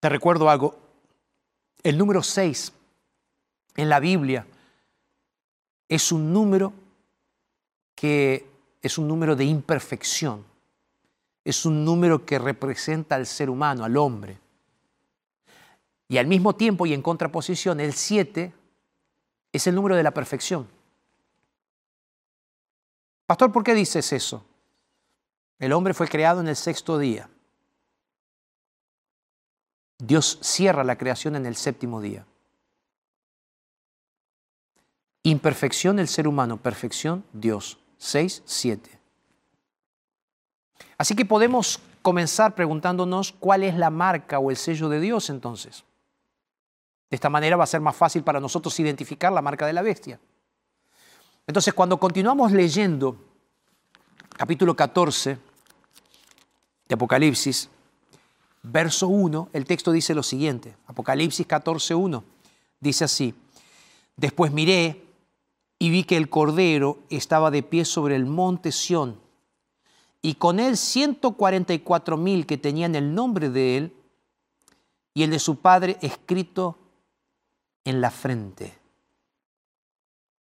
te 0.00 0.08
recuerdo 0.08 0.50
algo, 0.50 0.78
el 1.82 1.98
número 1.98 2.22
6 2.22 2.72
en 3.76 3.88
la 3.88 4.00
Biblia 4.00 4.46
es 5.88 6.12
un 6.12 6.32
número 6.32 6.72
que 7.94 8.46
es 8.80 8.98
un 8.98 9.06
número 9.06 9.36
de 9.36 9.44
imperfección, 9.44 10.44
es 11.44 11.64
un 11.64 11.84
número 11.84 12.24
que 12.24 12.38
representa 12.38 13.14
al 13.14 13.26
ser 13.26 13.48
humano, 13.48 13.84
al 13.84 13.96
hombre. 13.96 14.38
Y 16.08 16.18
al 16.18 16.26
mismo 16.26 16.54
tiempo 16.54 16.84
y 16.84 16.92
en 16.92 17.02
contraposición, 17.02 17.80
el 17.80 17.94
7 17.94 18.52
es 19.52 19.66
el 19.66 19.74
número 19.74 19.96
de 19.96 20.02
la 20.02 20.10
perfección. 20.10 20.68
Pastor, 23.26 23.52
¿por 23.52 23.64
qué 23.64 23.74
dices 23.74 24.12
eso? 24.12 24.44
El 25.58 25.72
hombre 25.72 25.94
fue 25.94 26.08
creado 26.08 26.40
en 26.40 26.48
el 26.48 26.56
sexto 26.56 26.98
día. 26.98 27.28
Dios 29.98 30.38
cierra 30.42 30.82
la 30.82 30.98
creación 30.98 31.36
en 31.36 31.46
el 31.46 31.54
séptimo 31.54 32.00
día. 32.00 32.26
Imperfección 35.22 36.00
el 36.00 36.08
ser 36.08 36.26
humano, 36.26 36.56
perfección 36.56 37.24
Dios. 37.32 37.78
6, 37.98 38.42
7. 38.44 38.98
Así 40.98 41.14
que 41.14 41.24
podemos 41.24 41.80
comenzar 42.02 42.56
preguntándonos 42.56 43.32
cuál 43.32 43.62
es 43.62 43.76
la 43.76 43.90
marca 43.90 44.40
o 44.40 44.50
el 44.50 44.56
sello 44.56 44.88
de 44.88 44.98
Dios 44.98 45.30
entonces. 45.30 45.84
De 47.08 47.14
esta 47.14 47.30
manera 47.30 47.56
va 47.56 47.64
a 47.64 47.68
ser 47.68 47.80
más 47.80 47.94
fácil 47.94 48.24
para 48.24 48.40
nosotros 48.40 48.78
identificar 48.80 49.32
la 49.32 49.42
marca 49.42 49.66
de 49.66 49.72
la 49.72 49.82
bestia. 49.82 50.18
Entonces, 51.46 51.74
cuando 51.74 51.98
continuamos 51.98 52.52
leyendo 52.52 53.16
capítulo 54.36 54.76
14 54.76 55.38
de 56.88 56.94
Apocalipsis, 56.94 57.68
verso 58.62 59.08
1, 59.08 59.48
el 59.52 59.64
texto 59.64 59.90
dice 59.90 60.14
lo 60.14 60.22
siguiente, 60.22 60.76
Apocalipsis 60.86 61.46
14, 61.46 61.94
1, 61.94 62.24
dice 62.80 63.04
así, 63.04 63.34
después 64.16 64.52
miré 64.52 65.04
y 65.80 65.90
vi 65.90 66.04
que 66.04 66.16
el 66.16 66.28
Cordero 66.28 67.00
estaba 67.10 67.50
de 67.50 67.64
pie 67.64 67.84
sobre 67.84 68.14
el 68.14 68.24
monte 68.24 68.70
Sión, 68.70 69.20
y 70.22 70.36
con 70.36 70.60
él 70.60 70.76
144 70.76 72.16
mil 72.16 72.46
que 72.46 72.56
tenían 72.56 72.94
el 72.94 73.12
nombre 73.12 73.50
de 73.50 73.76
él 73.76 73.96
y 75.12 75.24
el 75.24 75.30
de 75.30 75.40
su 75.40 75.56
padre 75.56 75.98
escrito 76.00 76.78
en 77.84 78.00
la 78.00 78.12
frente. 78.12 78.78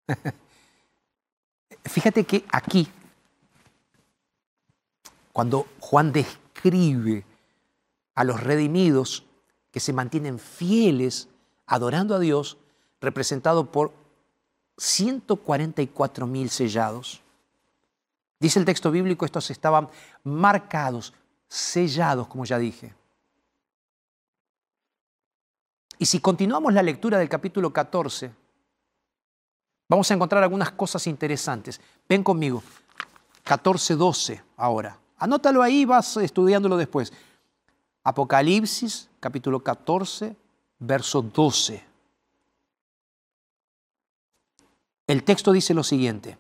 Fíjate 1.89 2.25
que 2.25 2.45
aquí, 2.51 2.89
cuando 5.33 5.67
Juan 5.81 6.13
describe 6.13 7.25
a 8.15 8.25
los 8.25 8.43
redimidos 8.43 9.25
que 9.71 9.81
se 9.81 9.93
mantienen 9.93 10.39
fieles 10.39 11.29
adorando 11.67 12.15
a 12.15 12.19
Dios, 12.19 12.59
representado 13.01 13.71
por 13.71 13.93
144 14.79 16.27
mil 16.27 16.51
sellados. 16.51 17.23
Dice 18.39 18.59
el 18.59 18.65
texto 18.65 18.91
bíblico, 18.91 19.25
estos 19.25 19.51
estaban 19.51 19.89
marcados, 20.25 21.15
sellados, 21.49 22.27
como 22.29 22.45
ya 22.45 22.59
dije. 22.59 22.95
Y 25.99 26.07
si 26.07 26.21
continuamos 26.21 26.75
la 26.75 26.83
lectura 26.83 27.19
del 27.19 27.29
capítulo 27.29 27.73
14, 27.73 28.31
vamos 29.89 30.11
a 30.11 30.15
encontrar 30.15 30.43
algunas 30.43 30.71
cosas 30.73 31.07
interesantes. 31.07 31.81
Ven 32.09 32.23
conmigo, 32.23 32.63
14, 33.45 33.95
12 33.95 34.43
ahora. 34.57 34.99
Anótalo 35.19 35.63
ahí, 35.63 35.85
vas 35.85 36.17
estudiándolo 36.17 36.77
después. 36.77 37.13
Apocalipsis, 38.03 39.09
capítulo 39.21 39.61
14, 39.61 40.37
verso 40.79 41.23
12. 41.23 41.85
El 45.07 45.23
texto 45.23 45.53
dice 45.53 45.75
lo 45.75 45.85
siguiente. 45.85 46.39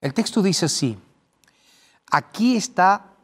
El 0.00 0.14
texto 0.14 0.42
dice 0.42 0.66
así, 0.66 0.96
aquí 2.10 2.56
está 2.56 3.14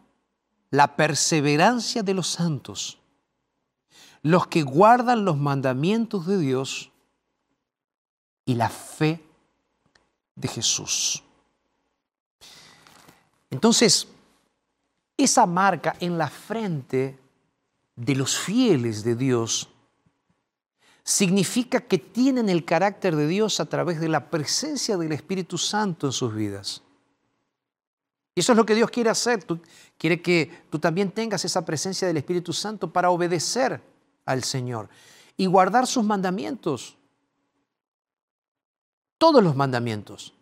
la 0.70 0.96
perseverancia 0.96 2.02
de 2.02 2.14
los 2.14 2.28
santos, 2.28 2.98
los 4.22 4.48
que 4.48 4.62
guardan 4.62 5.24
los 5.24 5.36
mandamientos 5.36 6.26
de 6.26 6.38
Dios 6.38 6.90
y 8.44 8.54
la 8.54 8.68
fe 8.68 9.20
de 10.34 10.48
Jesús. 10.48 11.22
Entonces, 13.50 14.08
esa 15.16 15.46
marca 15.46 15.96
en 16.00 16.18
la 16.18 16.28
frente 16.28 17.18
de 17.94 18.14
los 18.16 18.36
fieles 18.36 19.04
de 19.04 19.14
Dios 19.14 19.68
significa 21.04 21.80
que 21.80 21.98
tienen 21.98 22.48
el 22.48 22.64
carácter 22.64 23.14
de 23.14 23.28
Dios 23.28 23.60
a 23.60 23.66
través 23.66 24.00
de 24.00 24.08
la 24.08 24.30
presencia 24.30 24.96
del 24.96 25.12
Espíritu 25.12 25.58
Santo 25.58 26.06
en 26.06 26.12
sus 26.12 26.34
vidas. 26.34 26.82
Y 28.34 28.40
eso 28.40 28.52
es 28.52 28.56
lo 28.56 28.66
que 28.66 28.74
Dios 28.74 28.90
quiere 28.90 29.10
hacer. 29.10 29.44
quiere 29.96 30.20
que 30.20 30.64
tú 30.70 30.78
también 30.78 31.12
tengas 31.12 31.44
esa 31.44 31.64
presencia 31.64 32.08
del 32.08 32.16
Espíritu 32.16 32.52
Santo 32.52 32.92
para 32.92 33.10
obedecer 33.10 33.80
al 34.24 34.42
Señor 34.42 34.88
y 35.36 35.46
guardar 35.46 35.86
sus 35.86 36.04
mandamientos. 36.04 36.96
Todos 39.18 39.42
los 39.42 39.54
mandamientos. 39.56 40.32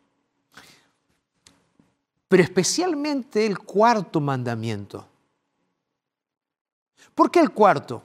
Pero 2.29 2.43
especialmente 2.43 3.45
el 3.45 3.59
cuarto 3.59 4.21
mandamiento. 4.21 5.07
¿Por 7.15 7.31
qué 7.31 7.41
el 7.41 7.51
cuarto? 7.51 8.03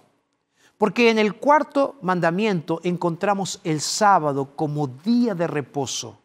Porque 0.77 1.10
en 1.10 1.17
el 1.17 1.36
cuarto 1.36 1.95
mandamiento 2.01 2.80
encontramos 2.84 3.60
el 3.63 3.82
sábado 3.82 4.56
como 4.56 4.88
día 4.88 5.34
de 5.34 5.47
reposo. 5.47 6.19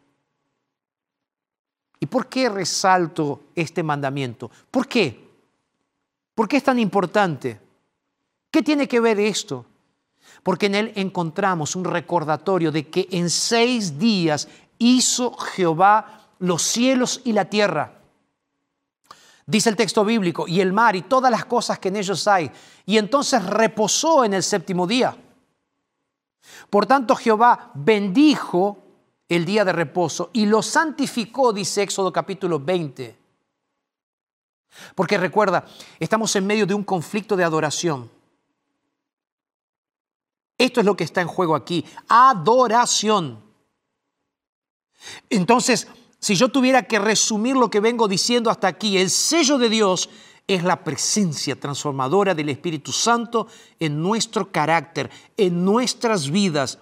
¿Y 1.99 2.05
por 2.05 2.27
qué 2.27 2.49
resalto 2.49 3.45
este 3.55 3.81
mandamiento? 3.81 4.51
¿Por 4.69 4.87
qué? 4.87 5.31
¿Por 6.35 6.47
qué 6.47 6.57
es 6.57 6.63
tan 6.63 6.77
importante? 6.77 7.59
¿Qué 8.51 8.61
tiene 8.61 8.87
que 8.87 8.99
ver 8.99 9.19
esto? 9.19 9.65
Porque 10.43 10.65
en 10.65 10.75
él 10.75 10.93
encontramos 10.95 11.75
un 11.75 11.85
recordatorio 11.85 12.71
de 12.71 12.89
que 12.89 13.07
en 13.11 13.29
seis 13.29 13.97
días 13.97 14.47
hizo 14.77 15.33
Jehová 15.33 16.27
los 16.39 16.61
cielos 16.61 17.21
y 17.23 17.33
la 17.33 17.45
tierra 17.45 18.03
dice 19.45 19.69
el 19.69 19.75
texto 19.75 20.05
bíblico, 20.05 20.47
y 20.47 20.61
el 20.61 20.73
mar 20.73 20.95
y 20.95 21.03
todas 21.03 21.31
las 21.31 21.45
cosas 21.45 21.79
que 21.79 21.89
en 21.89 21.97
ellos 21.97 22.27
hay. 22.27 22.51
Y 22.85 22.97
entonces 22.97 23.45
reposó 23.45 24.25
en 24.25 24.33
el 24.33 24.43
séptimo 24.43 24.87
día. 24.87 25.15
Por 26.69 26.85
tanto, 26.85 27.15
Jehová 27.15 27.71
bendijo 27.73 28.77
el 29.29 29.45
día 29.45 29.63
de 29.65 29.73
reposo 29.73 30.29
y 30.33 30.45
lo 30.45 30.61
santificó, 30.61 31.53
dice 31.53 31.83
Éxodo 31.83 32.11
capítulo 32.11 32.59
20. 32.59 33.17
Porque 34.95 35.17
recuerda, 35.17 35.65
estamos 35.99 36.35
en 36.35 36.45
medio 36.45 36.65
de 36.65 36.73
un 36.73 36.83
conflicto 36.83 37.35
de 37.35 37.43
adoración. 37.43 38.09
Esto 40.57 40.79
es 40.79 40.85
lo 40.85 40.95
que 40.95 41.03
está 41.03 41.21
en 41.21 41.27
juego 41.27 41.55
aquí, 41.55 41.85
adoración. 42.07 43.43
Entonces, 45.29 45.87
si 46.19 46.35
yo 46.35 46.49
tuviera 46.49 46.83
que 46.83 46.99
resumir 46.99 47.55
lo 47.55 47.69
que 47.69 47.79
vengo 47.79 48.07
diciendo 48.07 48.49
hasta 48.49 48.67
aquí, 48.67 48.97
el 48.97 49.09
sello 49.09 49.57
de 49.57 49.69
Dios 49.69 50.09
es 50.47 50.63
la 50.63 50.83
presencia 50.83 51.59
transformadora 51.59 52.35
del 52.35 52.49
Espíritu 52.49 52.91
Santo 52.91 53.47
en 53.79 54.01
nuestro 54.01 54.51
carácter, 54.51 55.09
en 55.37 55.63
nuestras 55.63 56.29
vidas 56.29 56.79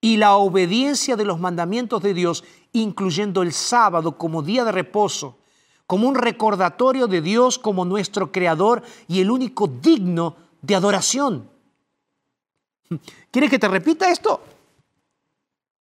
y 0.00 0.16
la 0.16 0.36
obediencia 0.36 1.16
de 1.16 1.24
los 1.24 1.38
mandamientos 1.38 2.02
de 2.02 2.14
Dios, 2.14 2.44
incluyendo 2.72 3.42
el 3.42 3.52
sábado 3.52 4.16
como 4.16 4.42
día 4.42 4.64
de 4.64 4.72
reposo, 4.72 5.38
como 5.86 6.08
un 6.08 6.14
recordatorio 6.14 7.06
de 7.06 7.20
Dios 7.20 7.58
como 7.58 7.84
nuestro 7.84 8.32
creador 8.32 8.82
y 9.08 9.20
el 9.20 9.30
único 9.30 9.66
digno 9.66 10.36
de 10.62 10.76
adoración. 10.76 11.50
¿Quieres 13.30 13.50
que 13.50 13.58
te 13.58 13.68
repita 13.68 14.10
esto? 14.10 14.42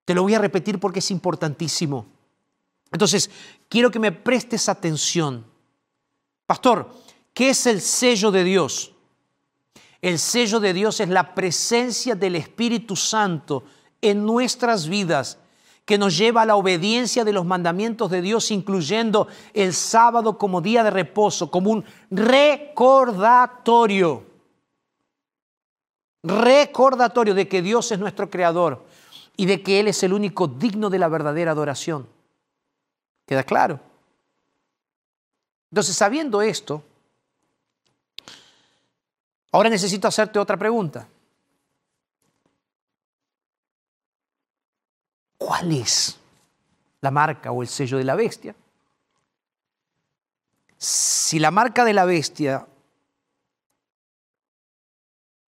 Te 0.06 0.13
lo 0.13 0.24
voy 0.24 0.36
a 0.36 0.39
repetir 0.39 0.80
porque 0.80 1.00
es 1.00 1.12
importantísimo. 1.12 2.06
Entonces, 2.91 3.30
quiero 3.67 3.91
que 3.91 4.00
me 4.00 4.13
prestes 4.13 4.70
atención. 4.70 5.46
Pastor, 6.46 6.89
¿qué 7.34 7.50
es 7.50 7.65
el 7.65 7.82
sello 7.82 8.32
de 8.32 8.46
Dios? 8.46 8.93
El 10.02 10.17
sello 10.20 10.60
de 10.60 10.74
Dios 10.74 11.00
es 11.00 11.08
la 11.10 11.34
presencia 11.36 12.15
del 12.15 12.36
Espíritu 12.36 12.96
Santo 12.96 13.63
en 14.02 14.26
nuestras 14.26 14.88
vidas 14.88 15.38
que 15.84 15.98
nos 15.98 16.15
lleva 16.17 16.43
a 16.43 16.46
la 16.46 16.56
obediencia 16.56 17.26
de 17.26 17.34
los 17.34 17.46
mandamientos 17.46 18.12
de 18.12 18.22
Dios, 18.22 18.52
incluyendo 18.52 19.28
el 19.54 19.74
sábado 19.74 20.38
como 20.38 20.62
día 20.62 20.84
de 20.84 20.91
reposo, 20.91 21.50
como 21.50 21.72
un 21.72 21.84
recordatorio. 22.12 24.27
Recordatorio 26.24 27.34
de 27.34 27.48
que 27.48 27.62
Dios 27.62 27.92
es 27.92 28.00
nuestro 28.00 28.30
creador 28.30 28.86
y 29.36 29.46
de 29.46 29.62
que 29.62 29.80
Él 29.80 29.88
es 29.88 30.02
el 30.04 30.14
único 30.14 30.48
digno 30.48 30.90
de 30.90 31.00
la 31.00 31.08
verdadera 31.08 31.52
adoración. 31.52 32.08
¿Queda 33.26 33.44
claro? 33.44 33.80
Entonces, 35.72 35.96
sabiendo 35.96 36.42
esto, 36.42 36.84
ahora 39.52 39.70
necesito 39.70 40.08
hacerte 40.08 40.40
otra 40.40 40.58
pregunta. 40.58 41.08
¿Cuál 45.38 45.72
es 45.72 46.18
la 47.02 47.12
marca 47.12 47.52
o 47.52 47.62
el 47.62 47.68
sello 47.68 47.98
de 47.98 48.04
la 48.04 48.16
bestia? 48.16 48.56
Si 50.78 51.40
la 51.40 51.52
marca 51.52 51.84
de 51.86 51.94
la 51.94 52.06
bestia, 52.06 52.68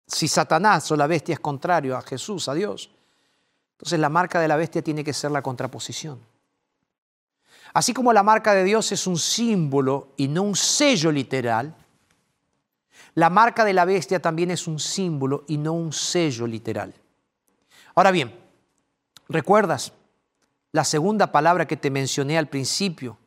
si 0.06 0.28
Satanás 0.28 0.90
o 0.90 0.96
la 0.96 1.06
bestia 1.06 1.34
es 1.34 1.40
contrario 1.40 1.96
a 1.96 2.02
Jesús, 2.02 2.48
a 2.48 2.54
Dios, 2.54 2.90
entonces 3.72 3.98
la 3.98 4.08
marca 4.08 4.40
de 4.40 4.48
la 4.48 4.56
bestia 4.56 4.82
tiene 4.82 5.04
que 5.04 5.12
ser 5.12 5.30
la 5.30 5.42
contraposición. 5.42 6.20
Así 7.74 7.92
como 7.92 8.12
la 8.12 8.22
marca 8.22 8.54
de 8.54 8.64
Dios 8.64 8.90
es 8.92 9.06
un 9.06 9.18
símbolo 9.18 10.08
y 10.16 10.28
no 10.28 10.42
un 10.42 10.56
sello 10.56 11.12
literal, 11.12 11.74
la 13.14 13.30
marca 13.30 13.64
de 13.64 13.72
la 13.72 13.84
bestia 13.84 14.20
también 14.20 14.50
es 14.50 14.66
un 14.66 14.78
símbolo 14.78 15.44
y 15.48 15.58
no 15.58 15.72
un 15.72 15.92
sello 15.92 16.46
literal. 16.46 16.94
Ahora 17.94 18.10
bien, 18.10 18.46
¿Recuerdas 19.28 19.92
la 20.72 20.84
segunda 20.84 21.32
palabra 21.32 21.66
que 21.66 21.76
te 21.76 21.90
mencioné 21.90 22.38
al 22.38 22.48
principio? 22.48 23.18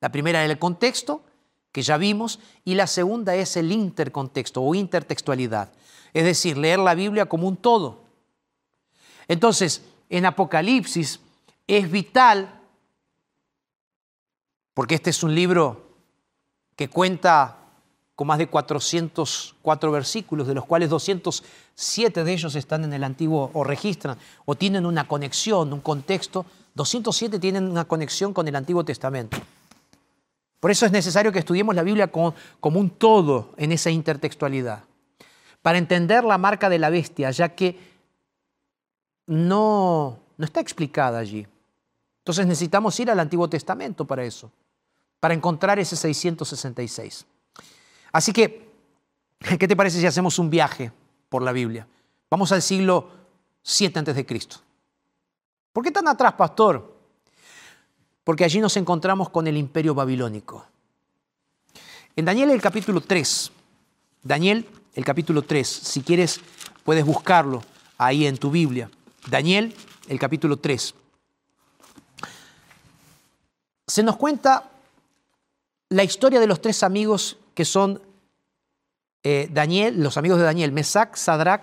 La 0.00 0.12
primera 0.12 0.44
era 0.44 0.52
el 0.52 0.58
contexto, 0.58 1.24
que 1.72 1.82
ya 1.82 1.96
vimos, 1.96 2.40
y 2.64 2.74
la 2.74 2.86
segunda 2.86 3.34
es 3.34 3.56
el 3.56 3.72
intercontexto 3.72 4.62
o 4.62 4.74
intertextualidad, 4.74 5.72
es 6.12 6.24
decir, 6.24 6.56
leer 6.56 6.78
la 6.78 6.94
Biblia 6.94 7.26
como 7.26 7.48
un 7.48 7.56
todo. 7.56 8.04
Entonces, 9.28 9.82
en 10.08 10.26
Apocalipsis 10.26 11.20
es 11.66 11.90
vital, 11.90 12.60
porque 14.74 14.96
este 14.96 15.10
es 15.10 15.22
un 15.22 15.34
libro 15.34 15.90
que 16.76 16.88
cuenta 16.88 17.56
con 18.20 18.26
más 18.26 18.38
de 18.38 18.48
404 18.48 19.92
versículos, 19.92 20.46
de 20.46 20.52
los 20.52 20.66
cuales 20.66 20.90
207 20.90 22.22
de 22.22 22.32
ellos 22.32 22.54
están 22.54 22.84
en 22.84 22.92
el 22.92 23.02
Antiguo 23.02 23.50
o 23.54 23.64
registran 23.64 24.18
o 24.44 24.54
tienen 24.54 24.84
una 24.84 25.08
conexión, 25.08 25.72
un 25.72 25.80
contexto. 25.80 26.44
207 26.74 27.38
tienen 27.38 27.70
una 27.70 27.86
conexión 27.86 28.34
con 28.34 28.46
el 28.46 28.56
Antiguo 28.56 28.84
Testamento. 28.84 29.38
Por 30.60 30.70
eso 30.70 30.84
es 30.84 30.92
necesario 30.92 31.32
que 31.32 31.38
estudiemos 31.38 31.74
la 31.74 31.82
Biblia 31.82 32.08
como, 32.08 32.34
un 32.62 32.90
todo 32.90 33.54
en 33.56 33.72
esa 33.72 33.90
intertextualidad, 33.90 34.84
para 35.62 35.78
entender 35.78 36.24
la 36.24 36.38
marca 36.38 36.68
de 36.68 36.78
la 36.78 36.90
bestia, 36.90 37.30
ya 37.30 37.50
que 37.50 37.78
no, 39.26 40.18
no 40.36 40.44
está 40.44 40.60
explicada 40.60 41.18
allí. 41.18 41.46
Entonces 42.18 42.46
necesitamos 42.46 42.98
ir 43.00 43.10
al 43.10 43.20
Antiguo 43.20 43.48
Testamento 43.48 44.06
para 44.06 44.24
eso, 44.24 44.50
para 45.20 45.34
encontrar 45.34 45.78
ese 45.78 45.96
666. 45.96 47.26
Así 48.12 48.32
que, 48.32 48.70
¿qué 49.58 49.68
te 49.68 49.76
parece 49.76 50.00
si 50.00 50.06
hacemos 50.06 50.38
un 50.38 50.50
viaje 50.50 50.92
por 51.28 51.42
la 51.42 51.52
Biblia? 51.52 51.86
Vamos 52.30 52.52
al 52.52 52.62
siglo 52.62 53.10
7 53.62 53.98
antes 53.98 54.14
de 54.14 54.26
Cristo. 54.26 54.56
¿Por 55.72 55.84
qué 55.84 55.90
tan 55.90 56.08
atrás, 56.08 56.34
pastor? 56.34 56.96
Porque 58.24 58.44
allí 58.44 58.60
nos 58.60 58.76
encontramos 58.76 59.30
con 59.30 59.46
el 59.46 59.56
imperio 59.56 59.94
babilónico. 59.94 60.66
En 62.16 62.24
Daniel 62.24 62.50
el 62.50 62.60
capítulo 62.60 63.00
3, 63.00 63.52
Daniel 64.22 64.66
el 64.94 65.04
capítulo 65.04 65.42
3, 65.42 65.66
si 65.66 66.02
quieres 66.02 66.40
puedes 66.84 67.04
buscarlo 67.04 67.62
ahí 67.98 68.26
en 68.26 68.36
tu 68.36 68.50
Biblia. 68.50 68.90
Daniel 69.28 69.74
el 70.08 70.18
capítulo 70.18 70.56
3. 70.56 70.94
Se 73.86 74.02
nos 74.02 74.16
cuenta 74.16 74.70
la 75.88 76.04
historia 76.04 76.40
de 76.40 76.46
los 76.46 76.60
tres 76.60 76.82
amigos 76.82 77.36
que 77.54 77.64
son 77.64 78.00
eh, 79.22 79.48
Daniel, 79.52 80.02
los 80.02 80.16
amigos 80.16 80.38
de 80.38 80.44
Daniel, 80.44 80.72
Mesac, 80.72 81.16
Sadrach 81.16 81.62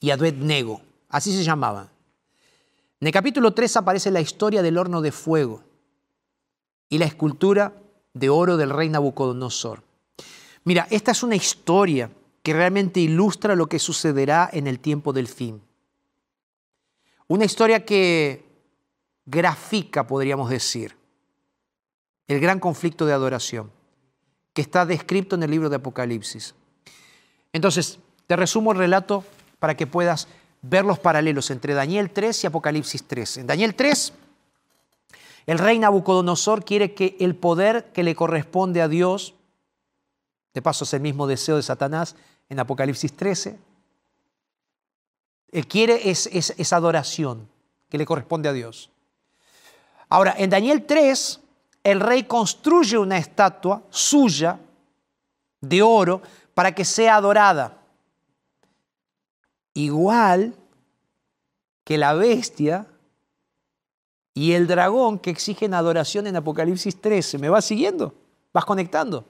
y 0.00 0.10
Abednego. 0.10 0.80
Así 1.08 1.34
se 1.34 1.44
llamaban. 1.44 1.88
En 3.00 3.06
el 3.06 3.12
capítulo 3.12 3.52
3 3.52 3.76
aparece 3.76 4.10
la 4.10 4.20
historia 4.20 4.62
del 4.62 4.78
horno 4.78 5.00
de 5.00 5.12
fuego 5.12 5.62
y 6.88 6.98
la 6.98 7.04
escultura 7.04 7.74
de 8.12 8.28
oro 8.28 8.56
del 8.56 8.70
rey 8.70 8.88
Nabucodonosor. 8.88 9.82
Mira, 10.64 10.86
esta 10.90 11.12
es 11.12 11.22
una 11.22 11.36
historia 11.36 12.10
que 12.44 12.52
realmente 12.52 13.00
ilustra 13.00 13.56
lo 13.56 13.68
que 13.68 13.78
sucederá 13.78 14.50
en 14.52 14.66
el 14.66 14.78
tiempo 14.78 15.14
del 15.14 15.28
fin. 15.28 15.62
Una 17.26 17.46
historia 17.46 17.86
que 17.86 18.44
grafica, 19.24 20.06
podríamos 20.06 20.50
decir, 20.50 20.94
el 22.28 22.40
gran 22.40 22.60
conflicto 22.60 23.06
de 23.06 23.14
adoración 23.14 23.72
que 24.52 24.60
está 24.60 24.84
descrito 24.84 25.36
en 25.36 25.42
el 25.42 25.50
libro 25.50 25.70
de 25.70 25.76
Apocalipsis. 25.76 26.54
Entonces, 27.54 27.98
te 28.26 28.36
resumo 28.36 28.72
el 28.72 28.78
relato 28.78 29.24
para 29.58 29.74
que 29.74 29.86
puedas 29.86 30.28
ver 30.60 30.84
los 30.84 30.98
paralelos 30.98 31.50
entre 31.50 31.72
Daniel 31.72 32.10
3 32.10 32.44
y 32.44 32.46
Apocalipsis 32.46 33.04
3. 33.04 33.38
En 33.38 33.46
Daniel 33.46 33.74
3, 33.74 34.12
el 35.46 35.58
rey 35.58 35.78
Nabucodonosor 35.78 36.62
quiere 36.62 36.92
que 36.92 37.16
el 37.20 37.36
poder 37.36 37.90
que 37.94 38.02
le 38.02 38.14
corresponde 38.14 38.82
a 38.82 38.88
Dios, 38.88 39.34
de 40.52 40.60
paso 40.60 40.84
es 40.84 40.92
el 40.92 41.00
mismo 41.00 41.26
deseo 41.26 41.56
de 41.56 41.62
Satanás 41.62 42.16
en 42.48 42.60
Apocalipsis 42.60 43.14
13, 43.16 43.58
él 45.52 45.66
quiere 45.68 46.10
esa 46.10 46.76
adoración 46.76 47.48
que 47.88 47.98
le 47.98 48.06
corresponde 48.06 48.48
a 48.48 48.52
Dios. 48.52 48.90
Ahora, 50.08 50.34
en 50.36 50.50
Daniel 50.50 50.84
3, 50.84 51.40
el 51.84 52.00
rey 52.00 52.24
construye 52.24 52.98
una 52.98 53.18
estatua 53.18 53.82
suya 53.90 54.58
de 55.60 55.82
oro 55.82 56.22
para 56.54 56.74
que 56.74 56.84
sea 56.84 57.16
adorada. 57.16 57.78
Igual 59.74 60.54
que 61.84 61.98
la 61.98 62.14
bestia 62.14 62.86
y 64.32 64.52
el 64.52 64.66
dragón 64.66 65.18
que 65.18 65.30
exigen 65.30 65.74
adoración 65.74 66.26
en 66.26 66.36
Apocalipsis 66.36 67.00
13. 67.00 67.38
¿Me 67.38 67.48
vas 67.48 67.64
siguiendo? 67.64 68.14
¿Vas 68.52 68.64
conectando? 68.64 69.24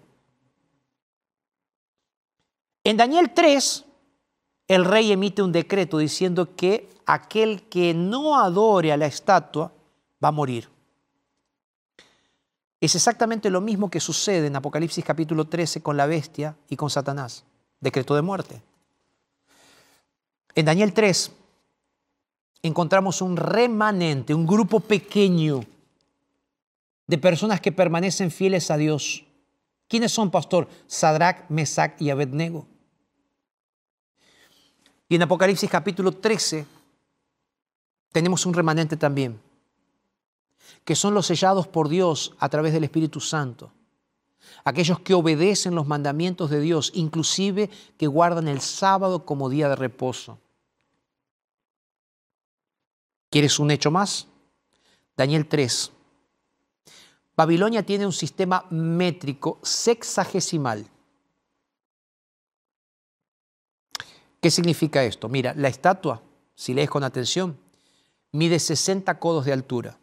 En 2.84 2.98
Daniel 2.98 3.32
3, 3.34 3.84
el 4.68 4.84
rey 4.84 5.10
emite 5.10 5.40
un 5.40 5.52
decreto 5.52 5.96
diciendo 5.96 6.54
que 6.54 6.90
aquel 7.06 7.62
que 7.62 7.94
no 7.94 8.38
adore 8.38 8.92
a 8.92 8.98
la 8.98 9.06
estatua 9.06 9.72
va 10.22 10.28
a 10.28 10.32
morir. 10.32 10.68
Es 12.80 12.94
exactamente 12.94 13.48
lo 13.48 13.62
mismo 13.62 13.88
que 13.88 14.00
sucede 14.00 14.48
en 14.48 14.56
Apocalipsis 14.56 15.02
capítulo 15.02 15.46
13 15.46 15.82
con 15.82 15.96
la 15.96 16.04
bestia 16.04 16.56
y 16.68 16.76
con 16.76 16.90
Satanás. 16.90 17.44
Decreto 17.80 18.14
de 18.14 18.20
muerte. 18.20 18.62
En 20.54 20.66
Daniel 20.66 20.92
3 20.92 21.32
encontramos 22.62 23.22
un 23.22 23.38
remanente, 23.38 24.34
un 24.34 24.46
grupo 24.46 24.80
pequeño 24.80 25.64
de 27.06 27.18
personas 27.18 27.62
que 27.62 27.72
permanecen 27.72 28.30
fieles 28.30 28.70
a 28.70 28.76
Dios. 28.76 29.24
¿Quiénes 29.88 30.12
son, 30.12 30.30
pastor? 30.30 30.68
Sadrach, 30.86 31.48
Mesach 31.48 32.00
y 32.00 32.10
Abednego. 32.10 32.66
Y 35.08 35.16
en 35.16 35.22
Apocalipsis 35.22 35.70
capítulo 35.70 36.12
13 36.12 36.66
tenemos 38.12 38.46
un 38.46 38.54
remanente 38.54 38.96
también 38.96 39.40
que 40.84 40.94
son 40.94 41.14
los 41.14 41.26
sellados 41.26 41.66
por 41.66 41.88
Dios 41.88 42.34
a 42.38 42.48
través 42.48 42.72
del 42.72 42.84
Espíritu 42.84 43.20
Santo. 43.20 43.72
Aquellos 44.64 45.00
que 45.00 45.14
obedecen 45.14 45.74
los 45.74 45.86
mandamientos 45.86 46.50
de 46.50 46.60
Dios, 46.60 46.90
inclusive 46.94 47.70
que 47.96 48.06
guardan 48.06 48.48
el 48.48 48.60
sábado 48.60 49.24
como 49.24 49.48
día 49.48 49.68
de 49.68 49.76
reposo. 49.76 50.38
¿Quieres 53.30 53.58
un 53.58 53.70
hecho 53.70 53.90
más? 53.90 54.26
Daniel 55.16 55.46
3. 55.46 55.90
Babilonia 57.36 57.84
tiene 57.84 58.06
un 58.06 58.12
sistema 58.12 58.66
métrico 58.70 59.58
sexagesimal. 59.62 60.86
¿Qué 64.44 64.50
significa 64.50 65.02
esto? 65.02 65.30
Mira, 65.30 65.54
la 65.56 65.68
estatua, 65.68 66.20
si 66.54 66.74
lees 66.74 66.90
con 66.90 67.02
atención, 67.02 67.58
mide 68.30 68.58
60 68.58 69.18
codos 69.18 69.46
de 69.46 69.54
altura. 69.54 69.96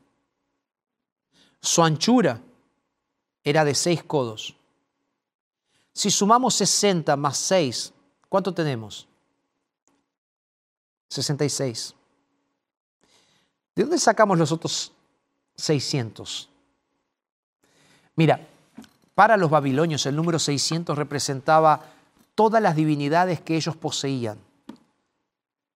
Su 1.62 1.84
anchura 1.84 2.42
era 3.44 3.64
de 3.64 3.76
seis 3.76 4.04
codos. 4.04 4.56
Si 5.94 6.10
sumamos 6.10 6.56
60 6.56 7.16
más 7.18 7.38
6, 7.38 7.94
¿Cuánto 8.30 8.52
tenemos? 8.52 9.08
66. 11.10 11.94
¿De 13.76 13.84
dónde 13.84 14.00
sacamos 14.00 14.40
los 14.40 14.52
otros 14.52 14.92
600? 15.56 16.50
Mira, 18.16 18.48
para 19.14 19.38
los 19.38 19.52
babilonios 19.52 20.04
el 20.08 20.16
número 20.16 20.40
600 20.40 20.98
representaba 20.98 22.01
todas 22.36 22.62
las 22.62 22.76
divinidades 22.76 23.42
que 23.42 23.56
ellos 23.56 23.76
poseían, 23.76 24.40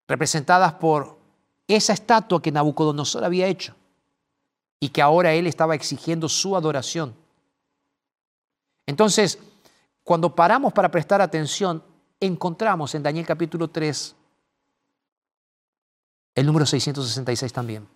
representadas 0.07 0.73
por 0.73 1.17
esa 1.67 1.93
estatua 1.93 2.41
que 2.41 2.51
Nabucodonosor 2.51 3.23
había 3.23 3.47
hecho 3.47 3.75
y 4.79 4.89
que 4.89 5.01
ahora 5.01 5.33
él 5.33 5.47
estaba 5.47 5.75
exigiendo 5.75 6.29
su 6.29 6.55
adoración. 6.55 7.15
Entonces, 8.85 9.39
cuando 10.03 10.35
paramos 10.35 10.73
para 10.73 10.91
prestar 10.91 11.21
atención, 11.21 11.83
encontramos 12.19 12.93
en 12.93 13.03
Daniel 13.03 13.25
capítulo 13.25 13.69
3 13.69 14.15
el 16.35 16.45
número 16.45 16.65
666 16.65 17.53
también. 17.53 17.87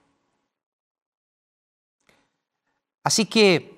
Así 3.04 3.26
que, 3.26 3.78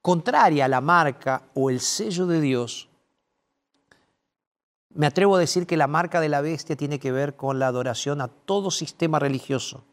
contraria 0.00 0.64
a 0.64 0.68
la 0.68 0.80
marca 0.80 1.42
o 1.54 1.68
el 1.68 1.80
sello 1.80 2.26
de 2.26 2.40
Dios, 2.40 2.88
me 4.94 5.06
atrevo 5.06 5.36
a 5.36 5.40
decir 5.40 5.66
que 5.66 5.76
la 5.76 5.86
marca 5.86 6.20
de 6.20 6.28
la 6.28 6.40
bestia 6.40 6.76
tiene 6.76 6.98
que 6.98 7.12
ver 7.12 7.36
con 7.36 7.58
la 7.58 7.68
adoración 7.68 8.20
a 8.20 8.28
todo 8.28 8.70
sistema 8.70 9.18
religioso. 9.18 9.84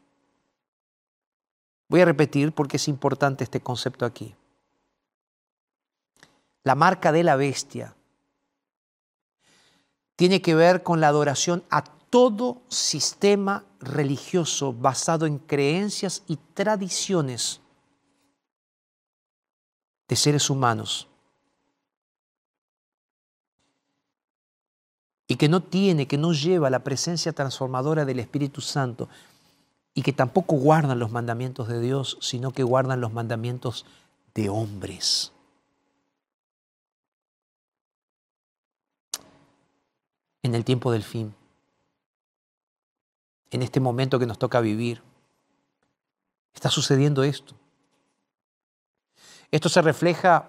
Voy 1.87 2.01
a 2.01 2.05
repetir 2.05 2.51
porque 2.51 2.77
es 2.77 2.87
importante 2.87 3.43
este 3.43 3.61
concepto 3.61 4.05
aquí. 4.05 4.35
La 6.63 6.75
marca 6.75 7.11
de 7.11 7.23
la 7.23 7.35
bestia 7.35 7.95
tiene 10.15 10.41
que 10.41 10.55
ver 10.55 10.83
con 10.83 10.99
la 10.99 11.07
adoración 11.07 11.63
a 11.69 11.83
todo 11.83 12.61
sistema 12.67 13.63
religioso 13.79 14.73
basado 14.73 15.25
en 15.27 15.37
creencias 15.37 16.23
y 16.27 16.37
tradiciones 16.55 17.61
de 20.07 20.15
seres 20.15 20.49
humanos 20.49 21.07
y 25.27 25.35
que 25.35 25.49
no 25.49 25.61
tiene, 25.61 26.07
que 26.07 26.17
no 26.17 26.31
lleva 26.31 26.69
la 26.69 26.83
presencia 26.83 27.33
transformadora 27.33 28.05
del 28.05 28.19
Espíritu 28.19 28.61
Santo 28.61 29.09
y 29.93 30.01
que 30.01 30.13
tampoco 30.13 30.55
guardan 30.55 30.99
los 30.99 31.11
mandamientos 31.11 31.67
de 31.67 31.81
Dios, 31.81 32.17
sino 32.21 32.51
que 32.51 32.63
guardan 32.63 33.01
los 33.01 33.11
mandamientos 33.11 33.85
de 34.33 34.49
hombres. 34.49 35.33
En 40.43 40.55
el 40.55 40.63
tiempo 40.63 40.91
del 40.93 41.03
fin, 41.03 41.35
en 43.51 43.63
este 43.63 43.81
momento 43.81 44.19
que 44.19 44.25
nos 44.25 44.39
toca 44.39 44.61
vivir, 44.61 45.01
está 46.53 46.69
sucediendo 46.69 47.23
esto. 47.23 47.53
Esto 49.51 49.67
se 49.67 49.81
refleja 49.81 50.47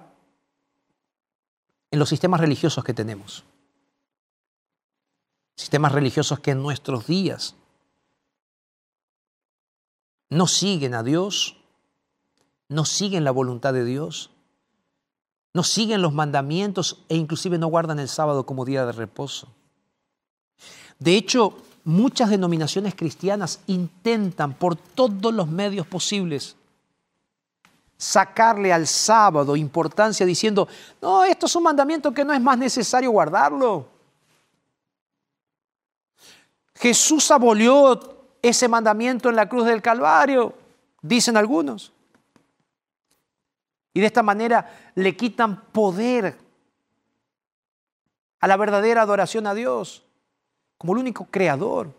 en 1.90 1.98
los 1.98 2.08
sistemas 2.08 2.40
religiosos 2.40 2.84
que 2.84 2.94
tenemos 2.94 3.44
sistemas 5.58 5.90
religiosos 5.90 6.38
que 6.38 6.52
en 6.52 6.62
nuestros 6.62 7.08
días 7.08 7.56
no 10.30 10.46
siguen 10.46 10.94
a 10.94 11.02
Dios, 11.02 11.56
no 12.68 12.84
siguen 12.84 13.24
la 13.24 13.32
voluntad 13.32 13.72
de 13.72 13.84
Dios, 13.84 14.30
no 15.52 15.64
siguen 15.64 16.00
los 16.00 16.12
mandamientos 16.12 17.02
e 17.08 17.16
inclusive 17.16 17.58
no 17.58 17.66
guardan 17.66 17.98
el 17.98 18.08
sábado 18.08 18.46
como 18.46 18.64
día 18.64 18.86
de 18.86 18.92
reposo. 18.92 19.48
De 21.00 21.16
hecho, 21.16 21.58
muchas 21.82 22.30
denominaciones 22.30 22.94
cristianas 22.94 23.58
intentan 23.66 24.54
por 24.54 24.76
todos 24.76 25.34
los 25.34 25.48
medios 25.48 25.88
posibles 25.88 26.54
sacarle 27.96 28.72
al 28.72 28.86
sábado 28.86 29.56
importancia 29.56 30.24
diciendo, 30.24 30.68
no, 31.02 31.24
esto 31.24 31.46
es 31.46 31.56
un 31.56 31.64
mandamiento 31.64 32.14
que 32.14 32.24
no 32.24 32.32
es 32.32 32.40
más 32.40 32.56
necesario 32.56 33.10
guardarlo. 33.10 33.97
Jesús 36.78 37.30
abolió 37.30 38.16
ese 38.40 38.68
mandamiento 38.68 39.28
en 39.28 39.36
la 39.36 39.48
cruz 39.48 39.66
del 39.66 39.82
Calvario, 39.82 40.54
dicen 41.02 41.36
algunos. 41.36 41.92
Y 43.92 44.00
de 44.00 44.06
esta 44.06 44.22
manera 44.22 44.92
le 44.94 45.16
quitan 45.16 45.64
poder 45.72 46.38
a 48.38 48.46
la 48.46 48.56
verdadera 48.56 49.02
adoración 49.02 49.48
a 49.48 49.54
Dios, 49.54 50.04
como 50.76 50.92
el 50.92 51.00
único 51.00 51.26
creador, 51.26 51.92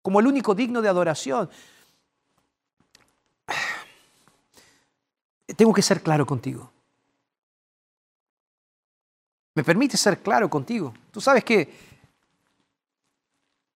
como 0.00 0.20
el 0.20 0.28
único 0.28 0.54
digno 0.54 0.80
de 0.80 0.88
adoración. 0.88 1.50
Tengo 5.56 5.72
que 5.72 5.82
ser 5.82 6.02
claro 6.02 6.24
contigo. 6.24 6.70
¿Me 9.56 9.64
permite 9.64 9.96
ser 9.96 10.20
claro 10.20 10.48
contigo? 10.48 10.94
Tú 11.10 11.20
sabes 11.20 11.42
que 11.42 11.95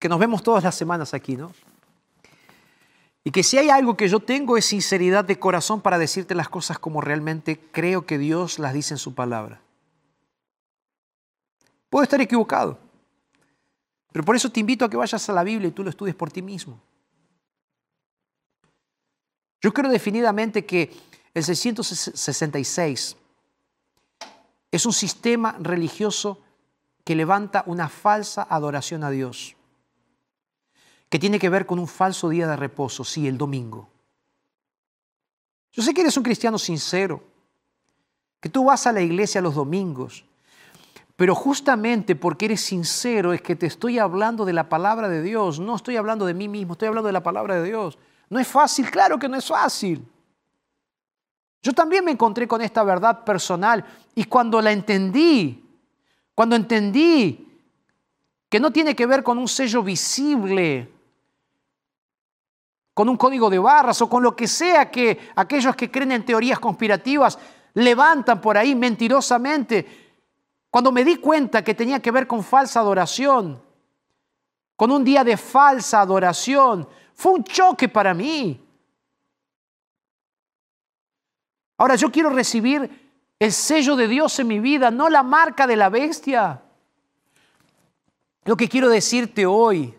que 0.01 0.09
nos 0.09 0.19
vemos 0.19 0.43
todas 0.43 0.65
las 0.65 0.75
semanas 0.75 1.15
aquí, 1.15 1.37
¿no? 1.37 1.53
Y 3.23 3.31
que 3.31 3.43
si 3.43 3.59
hay 3.59 3.69
algo 3.69 3.99
que 3.99 4.09
yo 4.09 4.19
tengo 4.19 4.57
es 4.57 4.65
sinceridad 4.65 5.27
de 5.27 5.39
corazón 5.39 5.83
para 5.83 5.99
decirte 5.99 6.35
las 6.35 6.49
cosas 6.49 6.79
como 6.79 7.03
realmente 7.03 7.61
creo 7.71 8.07
que 8.07 8.17
Dios 8.17 8.59
las 8.59 8.73
dice 8.73 8.95
en 8.95 8.99
su 8.99 9.15
palabra. 9.15 9.61
Puedo 11.91 12.03
estar 12.03 12.21
equivocado, 12.21 12.79
pero 14.11 14.25
por 14.25 14.37
eso 14.37 14.51
te 14.51 14.61
invito 14.61 14.87
a 14.87 14.89
que 14.89 14.97
vayas 14.97 15.29
a 15.29 15.33
la 15.35 15.45
Biblia 15.45 15.69
y 15.69 15.73
tú 15.73 15.85
lo 15.85 15.91
estudies 15.91 16.17
por 16.17 16.33
ti 16.33 16.41
mismo. 16.41 16.81
Yo 19.61 19.75
creo 19.75 19.91
definidamente 19.91 20.65
que 20.65 20.91
el 21.35 21.45
666 21.45 23.17
es 24.73 24.87
un 24.87 24.93
sistema 24.95 25.57
religioso 25.61 26.41
que 27.05 27.15
levanta 27.15 27.65
una 27.67 27.91
falsa 27.91 28.47
adoración 28.49 29.05
a 29.05 29.11
Dios 29.11 29.57
que 31.11 31.19
tiene 31.19 31.39
que 31.39 31.51
ver 31.51 31.67
con 31.67 31.79
un 31.79 31.89
falso 31.89 32.29
día 32.29 32.47
de 32.47 32.57
reposo, 32.57 33.05
sí, 33.05 33.27
el 33.27 33.37
domingo. 33.37 33.89
Yo 35.73 35.83
sé 35.83 35.93
que 35.93 36.01
eres 36.01 36.17
un 36.17 36.23
cristiano 36.23 36.57
sincero, 36.57 37.23
que 38.41 38.49
tú 38.49 38.65
vas 38.65 38.87
a 38.87 38.93
la 38.93 39.01
iglesia 39.01 39.41
los 39.41 39.57
domingos, 39.57 40.25
pero 41.17 41.35
justamente 41.35 42.17
porque 42.17 42.47
eres 42.47 42.63
sincero 42.63 43.33
es 43.33 43.43
que 43.43 43.57
te 43.57 43.67
estoy 43.67 43.99
hablando 43.99 44.45
de 44.45 44.53
la 44.53 44.69
palabra 44.69 45.09
de 45.09 45.21
Dios, 45.21 45.59
no 45.61 45.77
estoy 45.77 45.97
hablando 45.97 46.25
de 46.25 46.33
mí 46.33 46.49
mismo, 46.49 46.73
estoy 46.73 46.89
hablando 46.89 47.09
de 47.09 47.13
la 47.13 47.23
palabra 47.23 47.57
de 47.57 47.65
Dios. 47.65 47.99
No 48.31 48.39
es 48.39 48.47
fácil, 48.47 48.91
claro 48.91 49.19
que 49.19 49.29
no 49.29 49.37
es 49.37 49.47
fácil. 49.47 50.03
Yo 51.63 51.73
también 51.73 52.05
me 52.05 52.13
encontré 52.13 52.49
con 52.49 52.63
esta 52.63 52.83
verdad 52.85 53.25
personal 53.25 53.85
y 54.15 54.25
cuando 54.25 54.63
la 54.63 54.73
entendí, 54.73 55.63
cuando 56.35 56.57
entendí 56.57 57.49
que 58.49 58.61
no 58.61 58.73
tiene 58.73 58.97
que 58.97 59.07
ver 59.07 59.23
con 59.23 59.37
un 59.37 59.49
sello 59.49 59.83
visible, 59.83 60.91
con 63.01 63.09
un 63.09 63.17
código 63.17 63.49
de 63.49 63.59
barras 63.59 64.03
o 64.03 64.11
con 64.11 64.23
lo 64.23 64.37
que 64.37 64.47
sea 64.47 64.91
que 64.91 65.31
aquellos 65.35 65.75
que 65.75 65.91
creen 65.91 66.13
en 66.13 66.23
teorías 66.23 66.59
conspirativas 66.59 67.39
levantan 67.73 68.43
por 68.43 68.59
ahí 68.59 68.75
mentirosamente. 68.75 70.19
Cuando 70.69 70.93
me 70.93 71.03
di 71.03 71.17
cuenta 71.17 71.65
que 71.65 71.75
tenía 71.75 72.01
que 72.01 72.11
ver 72.11 72.27
con 72.27 72.45
falsa 72.45 72.81
adoración, 72.81 73.59
con 74.77 74.91
un 74.91 75.03
día 75.03 75.25
de 75.25 75.39
falsa 75.39 76.03
adoración, 76.03 76.87
fue 77.15 77.33
un 77.33 77.45
choque 77.45 77.89
para 77.89 78.13
mí. 78.13 78.63
Ahora 81.79 81.95
yo 81.95 82.13
quiero 82.13 82.29
recibir 82.29 83.15
el 83.39 83.51
sello 83.51 83.97
de 83.97 84.09
Dios 84.09 84.39
en 84.41 84.47
mi 84.47 84.61
vida, 84.61 84.91
no 84.91 85.09
la 85.09 85.23
marca 85.23 85.67
de 85.67 85.77
la 85.77 85.89
bestia. 85.89 86.61
Lo 88.45 88.59
que 88.59 88.69
quiero 88.69 88.91
decirte 88.91 89.47
hoy 89.47 89.95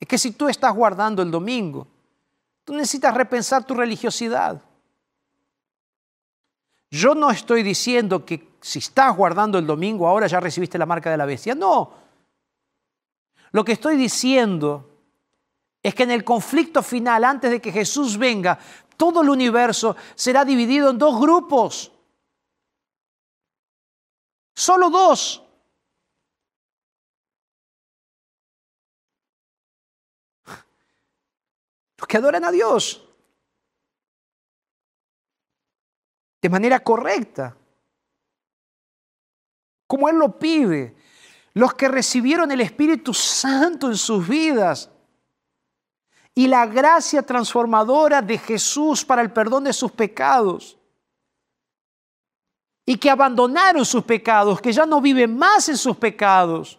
es 0.00 0.08
que 0.08 0.18
si 0.18 0.32
tú 0.32 0.48
estás 0.48 0.74
guardando 0.74 1.20
el 1.20 1.30
domingo, 1.30 1.86
tú 2.64 2.72
necesitas 2.72 3.14
repensar 3.14 3.64
tu 3.64 3.74
religiosidad. 3.74 4.60
Yo 6.90 7.14
no 7.14 7.30
estoy 7.30 7.62
diciendo 7.62 8.24
que 8.24 8.48
si 8.60 8.78
estás 8.78 9.14
guardando 9.14 9.58
el 9.58 9.66
domingo 9.66 10.08
ahora 10.08 10.26
ya 10.26 10.40
recibiste 10.40 10.78
la 10.78 10.86
marca 10.86 11.10
de 11.10 11.18
la 11.18 11.26
bestia. 11.26 11.54
No. 11.54 11.92
Lo 13.52 13.64
que 13.64 13.72
estoy 13.72 13.96
diciendo 13.96 14.88
es 15.82 15.94
que 15.94 16.02
en 16.02 16.10
el 16.10 16.24
conflicto 16.24 16.82
final, 16.82 17.24
antes 17.24 17.50
de 17.50 17.60
que 17.60 17.70
Jesús 17.70 18.16
venga, 18.16 18.58
todo 18.96 19.22
el 19.22 19.28
universo 19.28 19.96
será 20.14 20.44
dividido 20.44 20.90
en 20.90 20.98
dos 20.98 21.20
grupos. 21.20 21.92
Solo 24.54 24.90
dos. 24.90 25.42
Los 32.00 32.08
que 32.08 32.16
adoran 32.16 32.44
a 32.44 32.50
Dios 32.50 33.06
de 36.40 36.48
manera 36.48 36.80
correcta. 36.80 37.56
como 39.86 40.08
Él 40.08 40.16
lo 40.16 40.38
pide. 40.38 40.94
Los 41.52 41.74
que 41.74 41.88
recibieron 41.88 42.50
el 42.52 42.60
Espíritu 42.60 43.12
Santo 43.12 43.88
en 43.88 43.96
sus 43.96 44.26
vidas 44.26 44.88
y 46.32 46.46
la 46.46 46.64
gracia 46.64 47.22
transformadora 47.22 48.22
de 48.22 48.38
Jesús 48.38 49.04
para 49.04 49.20
el 49.20 49.32
perdón 49.32 49.64
de 49.64 49.72
sus 49.72 49.90
pecados. 49.90 50.78
Y 52.86 52.96
que 52.96 53.10
abandonaron 53.10 53.84
sus 53.84 54.04
pecados, 54.04 54.60
que 54.60 54.72
ya 54.72 54.86
no 54.86 55.00
viven 55.00 55.36
más 55.36 55.68
en 55.68 55.76
sus 55.76 55.96
pecados. 55.96 56.78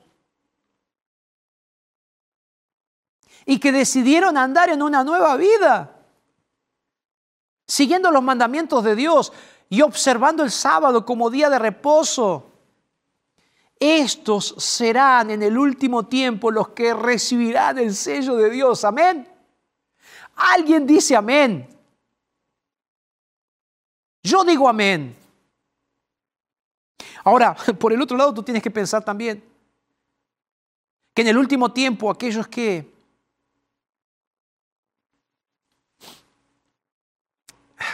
Y 3.51 3.59
que 3.59 3.73
decidieron 3.73 4.37
andar 4.37 4.69
en 4.69 4.81
una 4.81 5.03
nueva 5.03 5.35
vida, 5.35 5.93
siguiendo 7.67 8.09
los 8.09 8.23
mandamientos 8.23 8.81
de 8.81 8.95
Dios 8.95 9.33
y 9.67 9.81
observando 9.81 10.41
el 10.41 10.51
sábado 10.51 11.05
como 11.05 11.29
día 11.29 11.49
de 11.49 11.59
reposo. 11.59 12.49
Estos 13.77 14.55
serán 14.57 15.31
en 15.31 15.43
el 15.43 15.57
último 15.57 16.07
tiempo 16.07 16.49
los 16.49 16.69
que 16.69 16.93
recibirán 16.93 17.77
el 17.77 17.93
sello 17.93 18.37
de 18.37 18.49
Dios. 18.51 18.85
Amén. 18.85 19.27
Alguien 20.35 20.87
dice 20.87 21.17
amén. 21.17 21.67
Yo 24.23 24.45
digo 24.45 24.69
amén. 24.69 25.13
Ahora, 27.25 27.53
por 27.77 27.91
el 27.91 28.01
otro 28.01 28.15
lado, 28.15 28.33
tú 28.33 28.43
tienes 28.43 28.63
que 28.63 28.71
pensar 28.71 29.03
también 29.03 29.43
que 31.13 31.23
en 31.23 31.27
el 31.27 31.37
último 31.37 31.73
tiempo 31.73 32.09
aquellos 32.09 32.47
que 32.47 33.00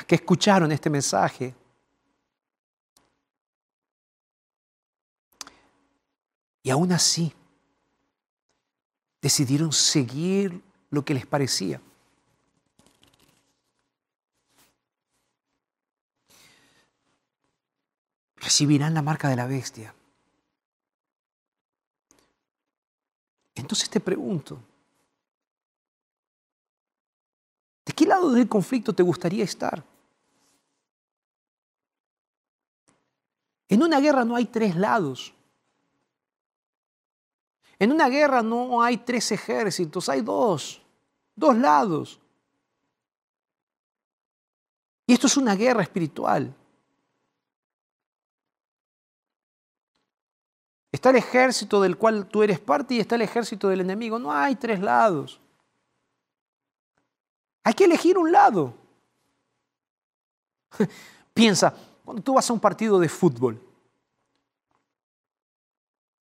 que 0.07 0.15
escucharon 0.15 0.71
este 0.71 0.89
mensaje 0.89 1.53
y 6.63 6.69
aún 6.69 6.91
así 6.91 7.33
decidieron 9.21 9.71
seguir 9.71 10.63
lo 10.89 11.03
que 11.03 11.13
les 11.13 11.25
parecía. 11.25 11.81
recibirán 18.47 18.93
la 18.93 19.01
marca 19.01 19.27
de 19.27 19.35
la 19.35 19.45
bestia. 19.45 19.93
Entonces 23.55 23.89
te 23.89 23.99
pregunto, 23.99 24.57
¿de 27.85 27.91
qué 27.91 28.05
lado 28.05 28.31
del 28.31 28.47
conflicto 28.47 28.93
te 28.93 29.03
gustaría 29.03 29.43
estar? 29.43 29.83
En 33.70 33.84
una 33.84 33.99
guerra 33.99 34.24
no 34.24 34.36
hay 34.36 34.45
tres 34.45 34.76
lados. 34.76 35.34
En 37.80 37.91
una 37.91 38.09
guerra 38.09 38.41
no 38.41 38.82
hay 38.82 38.97
tres 38.97 39.32
ejércitos, 39.32 40.09
hay 40.09 40.22
dos, 40.22 40.82
dos 41.36 41.55
lados. 41.57 42.20
Y 45.05 45.13
esto 45.13 45.28
es 45.28 45.38
una 45.38 45.55
guerra 45.55 45.84
espiritual. 45.84 46.53
Está 50.91 51.11
el 51.11 51.18
ejército 51.18 51.82
del 51.82 51.97
cual 51.97 52.28
tú 52.28 52.41
eres 52.43 52.59
parte 52.59 52.95
y 52.95 52.99
está 52.99 53.15
el 53.15 53.22
ejército 53.22 53.68
del 53.68 53.82
enemigo. 53.82 54.18
No 54.18 54.34
hay 54.34 54.55
tres 54.55 54.80
lados. 54.80 55.39
Hay 57.63 57.74
que 57.74 57.86
elegir 57.86 58.18
un 58.18 58.32
lado. 58.32 58.74
Piensa, 61.34 61.76
cuando 62.07 62.23
tú 62.23 62.35
vas 62.35 62.49
a 62.49 62.53
un 62.53 62.61
partido 62.61 62.99
de 62.99 63.09
fútbol, 63.09 63.61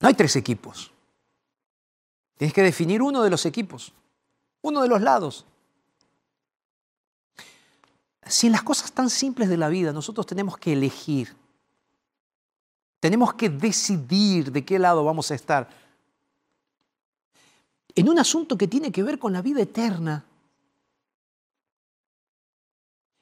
no 0.01 0.09
hay 0.09 0.14
tres 0.14 0.34
equipos. 0.34 0.91
Tienes 2.37 2.53
que 2.53 2.64
definir 2.64 3.01
uno 3.01 3.22
de 3.22 3.30
los 3.30 3.47
equipos, 3.47 3.93
uno 4.62 4.82
de 4.82 4.89
los 4.89 5.01
lados. 5.01 5.47
Si 8.26 8.49
en 8.49 8.53
las 8.55 8.64
cosas 8.64 8.91
tan 8.91 9.09
simples 9.09 9.49
de 9.49 9.59
la 9.59 9.68
vida 9.68 9.93
nosotros 9.93 10.26
tenemos 10.26 10.59
que 10.59 10.72
elegir, 10.72 11.37
tenemos 12.99 13.34
que 13.34 13.49
decidir 13.49 14.51
de 14.51 14.64
qué 14.64 14.80
lado 14.80 15.05
vamos 15.05 15.30
a 15.30 15.37
estar. 15.37 15.70
En 17.95 18.09
un 18.09 18.18
asunto 18.18 18.59
que 18.59 18.66
tiene 18.66 18.91
que 18.91 19.05
ver 19.05 19.20
con 19.20 19.32
la 19.32 19.41
vida 19.41 19.62
eterna. 19.62 20.24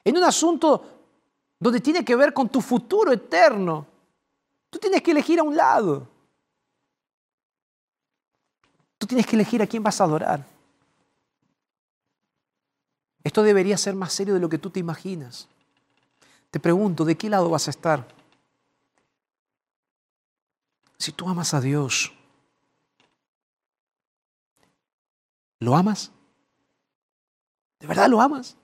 En 0.03 0.17
un 0.17 0.25
asunto 0.25 0.94
donde 1.65 1.81
tiene 1.81 2.05
que 2.05 2.15
ver 2.15 2.35
con 2.35 2.51
tu 2.51 2.61
futuro 2.61 3.11
eterno. 3.11 3.87
Tú 4.69 4.79
tienes 4.79 5.01
que 5.01 5.13
elegir 5.13 5.41
a 5.41 5.43
un 5.43 5.57
lado. 5.57 6.07
Tú 8.99 9.07
tienes 9.07 9.27
que 9.27 9.35
elegir 9.35 9.63
a 9.63 9.67
quién 9.67 9.83
vas 9.83 9.99
a 9.99 10.05
adorar. 10.05 10.45
Esto 13.23 13.43
debería 13.43 13.79
ser 13.79 13.95
más 13.95 14.13
serio 14.13 14.35
de 14.35 14.41
lo 14.41 14.51
que 14.51 14.59
tú 14.59 14.69
te 14.69 14.79
imaginas. 14.79 15.49
Te 16.51 16.61
pregunto, 16.61 17.07
¿de 17.07 17.17
qué 17.17 17.31
lado 17.31 17.49
vas 17.49 17.67
a 17.67 17.71
estar? 17.71 18.07
Si 20.99 21.13
tú 21.13 21.27
amas 21.31 21.55
a 21.55 21.63
Dios, 21.63 22.13
¿lo 25.61 25.75
amas? 25.75 26.13
¿De 27.81 27.87
verdad 27.87 28.11
lo 28.11 28.21
amas? 28.21 28.55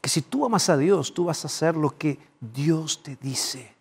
Porque 0.00 0.08
si 0.08 0.22
tú 0.22 0.46
amas 0.46 0.70
a 0.70 0.78
Dios, 0.78 1.12
tú 1.12 1.26
vas 1.26 1.44
a 1.44 1.48
hacer 1.48 1.76
lo 1.76 1.98
que 1.98 2.18
Dios 2.40 3.02
te 3.02 3.16
dice, 3.16 3.76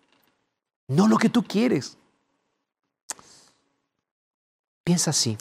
no 0.89 1.07
lo 1.07 1.17
que 1.17 1.29
tú 1.29 1.41
quieres. 1.41 1.97
Piensa 4.83 5.11
así. 5.11 5.37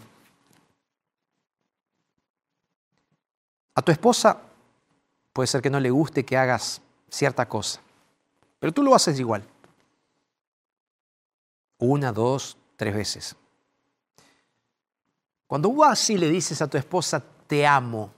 A 3.74 3.82
tu 3.82 3.90
esposa 3.90 4.40
puede 5.32 5.48
ser 5.48 5.60
que 5.62 5.70
no 5.70 5.80
le 5.80 5.90
guste 5.90 6.24
que 6.24 6.36
hagas 6.36 6.80
cierta 7.08 7.48
cosa, 7.48 7.80
pero 8.60 8.72
tú 8.72 8.84
lo 8.84 8.94
haces 8.94 9.18
igual. 9.18 9.44
Una, 11.78 12.12
dos, 12.12 12.56
tres 12.76 12.94
veces. 12.94 13.34
Cuando 15.48 15.72
vas 15.72 16.08
y 16.08 16.18
le 16.18 16.30
dices 16.30 16.62
a 16.62 16.68
tu 16.68 16.78
esposa, 16.78 17.20
te 17.48 17.66
amo, 17.66 18.12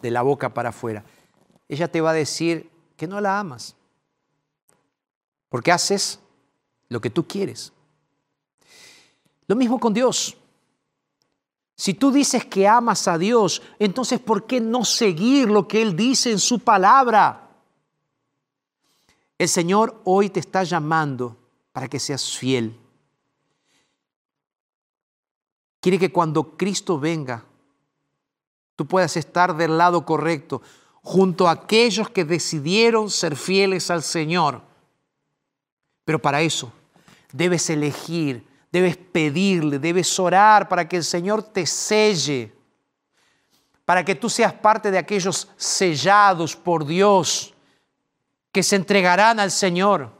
de 0.00 0.10
la 0.10 0.22
boca 0.22 0.54
para 0.54 0.70
afuera, 0.70 1.04
ella 1.68 1.88
te 1.88 2.00
va 2.00 2.10
a 2.10 2.14
decir 2.14 2.70
que 2.96 3.06
no 3.06 3.20
la 3.20 3.38
amas. 3.38 3.76
Porque 5.48 5.72
haces 5.72 6.20
lo 6.88 7.00
que 7.00 7.10
tú 7.10 7.26
quieres. 7.26 7.72
Lo 9.46 9.56
mismo 9.56 9.78
con 9.78 9.94
Dios. 9.94 10.36
Si 11.76 11.94
tú 11.94 12.10
dices 12.10 12.44
que 12.44 12.66
amas 12.66 13.06
a 13.06 13.18
Dios, 13.18 13.62
entonces 13.78 14.20
¿por 14.20 14.46
qué 14.46 14.60
no 14.60 14.84
seguir 14.84 15.48
lo 15.48 15.68
que 15.68 15.80
Él 15.80 15.94
dice 15.94 16.32
en 16.32 16.38
su 16.38 16.58
palabra? 16.58 17.50
El 19.38 19.48
Señor 19.48 20.00
hoy 20.04 20.30
te 20.30 20.40
está 20.40 20.64
llamando 20.64 21.36
para 21.72 21.88
que 21.88 22.00
seas 22.00 22.36
fiel 22.36 22.76
Quiere 25.80 25.98
que 25.98 26.12
cuando 26.12 26.56
Cristo 26.56 26.98
venga, 26.98 27.44
tú 28.74 28.86
puedas 28.86 29.16
estar 29.16 29.56
del 29.56 29.78
lado 29.78 30.04
correcto, 30.04 30.60
junto 31.02 31.48
a 31.48 31.52
aquellos 31.52 32.10
que 32.10 32.24
decidieron 32.24 33.10
ser 33.10 33.36
fieles 33.36 33.90
al 33.90 34.02
Señor. 34.02 34.62
Pero 36.04 36.20
para 36.20 36.40
eso 36.40 36.72
debes 37.32 37.68
elegir, 37.70 38.46
debes 38.72 38.96
pedirle, 38.96 39.78
debes 39.78 40.18
orar 40.18 40.68
para 40.68 40.88
que 40.88 40.96
el 40.96 41.04
Señor 41.04 41.42
te 41.42 41.66
selle, 41.66 42.52
para 43.84 44.04
que 44.04 44.14
tú 44.14 44.28
seas 44.28 44.52
parte 44.52 44.90
de 44.90 44.98
aquellos 44.98 45.48
sellados 45.56 46.56
por 46.56 46.84
Dios 46.84 47.54
que 48.52 48.62
se 48.62 48.76
entregarán 48.76 49.40
al 49.40 49.50
Señor, 49.50 50.10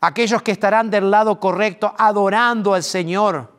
aquellos 0.00 0.42
que 0.42 0.52
estarán 0.52 0.90
del 0.90 1.10
lado 1.10 1.40
correcto 1.40 1.94
adorando 1.96 2.74
al 2.74 2.82
Señor 2.82 3.54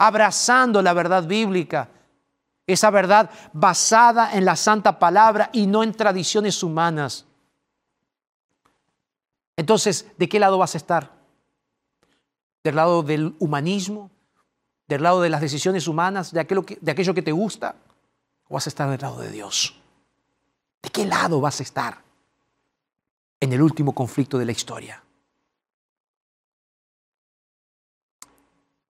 abrazando 0.00 0.80
la 0.80 0.94
verdad 0.94 1.24
bíblica, 1.24 1.90
esa 2.72 2.90
verdad 2.90 3.30
basada 3.52 4.32
en 4.34 4.44
la 4.44 4.56
santa 4.56 4.98
palabra 4.98 5.50
y 5.52 5.66
no 5.66 5.82
en 5.82 5.92
tradiciones 5.92 6.62
humanas. 6.62 7.26
Entonces, 9.56 10.06
¿de 10.16 10.28
qué 10.28 10.40
lado 10.40 10.58
vas 10.58 10.74
a 10.74 10.78
estar? 10.78 11.12
¿Del 12.64 12.76
lado 12.76 13.02
del 13.02 13.34
humanismo? 13.38 14.10
¿Del 14.86 15.02
lado 15.02 15.20
de 15.20 15.28
las 15.28 15.40
decisiones 15.40 15.86
humanas? 15.86 16.32
¿De 16.32 16.40
aquello 16.40 16.64
que, 16.64 17.22
te 17.22 17.32
gusta? 17.32 17.76
¿O 18.48 18.54
vas 18.54 18.66
a 18.66 18.70
estar 18.70 18.88
del 18.90 19.00
lado 19.00 19.20
de 19.20 19.30
Dios? 19.30 19.78
¿De 20.82 20.90
qué 20.90 21.04
lado 21.06 21.40
vas 21.40 21.60
a 21.60 21.62
estar 21.62 22.02
en 23.38 23.52
el 23.52 23.62
último 23.62 23.94
conflicto 23.94 24.38
de 24.38 24.46
la 24.46 24.52
historia? 24.52 25.02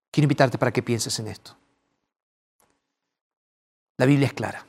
Quiero 0.09 0.25
invitarte 0.25 0.57
para 0.57 0.71
que 0.71 0.81
pienses 0.81 1.19
en 1.19 1.27
esto. 1.27 1.55
La 4.01 4.07
Biblia 4.07 4.25
es 4.25 4.33
clara. 4.33 4.65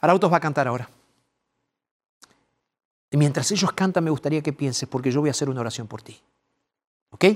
Arautos 0.00 0.32
va 0.32 0.38
a 0.38 0.40
cantar 0.40 0.66
ahora. 0.66 0.90
Y 3.08 3.16
mientras 3.16 3.48
ellos 3.52 3.72
cantan, 3.72 4.02
me 4.02 4.10
gustaría 4.10 4.42
que 4.42 4.52
pienses, 4.52 4.88
porque 4.88 5.12
yo 5.12 5.20
voy 5.20 5.28
a 5.28 5.30
hacer 5.30 5.48
una 5.48 5.60
oración 5.60 5.86
por 5.86 6.02
ti. 6.02 6.20
¿Ok? 7.10 7.26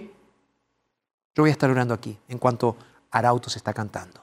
Yo 1.36 1.44
voy 1.44 1.50
a 1.50 1.52
estar 1.52 1.70
orando 1.70 1.94
aquí 1.94 2.18
en 2.26 2.38
cuanto 2.38 2.76
Arauto 3.12 3.48
se 3.48 3.58
está 3.58 3.72
cantando. 3.72 4.20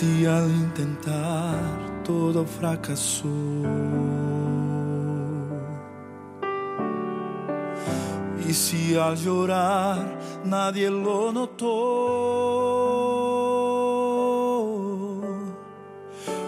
Si 0.00 0.24
al 0.24 0.48
intentar 0.48 1.60
todo 2.02 2.46
fracasó, 2.46 3.28
y 8.48 8.54
si 8.54 8.96
al 8.96 9.14
llorar 9.14 10.18
nadie 10.42 10.88
lo 10.88 11.30
notó, 11.32 11.66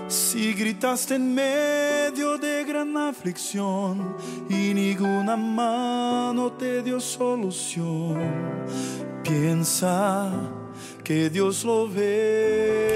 si 0.09 0.55
gritaste 0.55 1.17
en 1.17 1.35
medio 1.35 2.39
de 2.39 2.65
gran 2.65 2.97
aflicción 2.97 4.17
y 4.49 4.73
ninguna 4.73 5.37
mano 5.37 6.53
te 6.53 6.83
dio 6.83 6.99
solución, 6.99 8.17
piensa 9.23 10.62
que 11.05 11.31
Dios 11.31 11.65
lo 11.65 11.89
ve. 11.89 12.93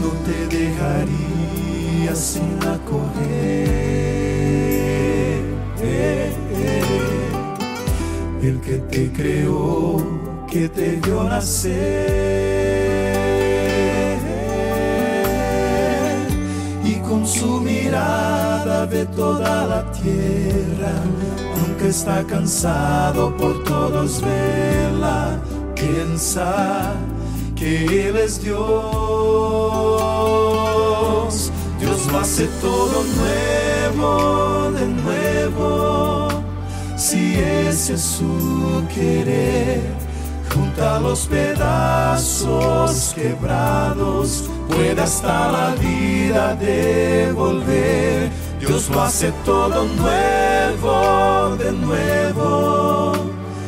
No 0.00 0.08
te 0.26 0.56
dejaría 0.56 2.14
sin 2.14 2.58
acoger. 2.66 3.74
El 8.42 8.60
que 8.60 8.78
te 8.90 9.10
creó, 9.12 9.96
que 10.50 10.68
te 10.68 10.96
vio 10.96 11.24
nacer. 11.24 11.74
Y 16.84 16.94
con 16.96 17.26
su 17.26 17.60
mirada 17.60 18.86
ve 18.86 19.06
toda 19.06 19.66
la 19.66 19.90
tierra 20.04 20.92
aunque 21.56 21.88
está 21.88 22.22
cansado 22.24 23.36
por 23.36 23.64
todos 23.64 24.20
verla, 24.20 25.40
piensa 25.74 26.94
que 27.56 28.08
Él 28.08 28.16
es 28.16 28.42
Dios. 28.42 28.62
Dios 31.80 32.06
lo 32.12 32.18
hace 32.18 32.46
todo 32.60 33.04
nuevo, 33.16 34.70
de 34.72 34.86
nuevo, 34.86 36.28
si 36.96 37.34
ese 37.34 37.94
es 37.94 38.02
su 38.02 38.84
querer. 38.94 39.82
Junta 40.54 41.00
los 41.00 41.26
pedazos 41.26 43.12
quebrados, 43.16 44.48
puede 44.68 45.00
hasta 45.00 45.50
la 45.50 45.74
vida 45.74 46.54
devolver. 46.54 48.30
Dios 48.60 48.88
lo 48.90 49.02
hace 49.02 49.32
todo 49.44 49.84
nuevo, 49.84 51.56
de 51.56 51.72
nuevo, 51.72 53.12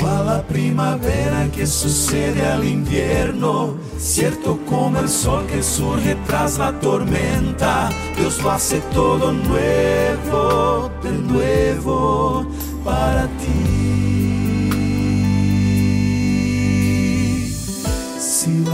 Cual 0.00 0.26
la 0.26 0.42
primavera 0.42 1.48
que 1.54 1.66
sucede 1.66 2.44
al 2.44 2.64
invierno, 2.64 3.76
cierto 3.98 4.58
como 4.68 4.98
el 4.98 5.08
sol 5.08 5.46
que 5.46 5.62
surge 5.62 6.16
tras 6.26 6.58
la 6.58 6.78
tormenta, 6.80 7.88
Dios 8.16 8.42
lo 8.42 8.50
hace 8.50 8.80
todo 8.92 9.32
nuevo, 9.32 10.90
de 11.02 11.12
nuevo, 11.12 12.46
para 12.84 13.26
ti. 13.38 13.75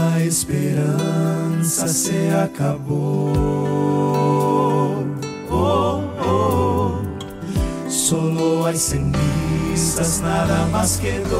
Si 0.03 0.09
la 0.09 0.19
esperanza 0.21 1.87
se 1.87 2.31
acabó, 2.31 3.31
oh, 5.49 6.01
oh, 6.19 6.99
solo 7.87 8.65
hay 8.65 8.75
cenizas, 8.75 10.21
nada 10.21 10.67
más 10.73 10.97
quedó. 10.97 11.39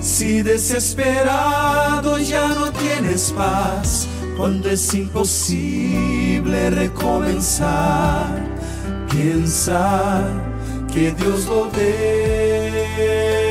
Si 0.00 0.40
desesperado 0.42 2.18
ya 2.18 2.48
no 2.48 2.72
tienes 2.72 3.34
paz, 3.36 4.08
cuando 4.38 4.70
es 4.70 4.94
imposible 4.94 6.70
recomenzar, 6.70 8.34
piensa 9.10 10.22
que 10.90 11.12
Dios 11.12 11.44
lo 11.46 11.70
ve. 11.70 13.47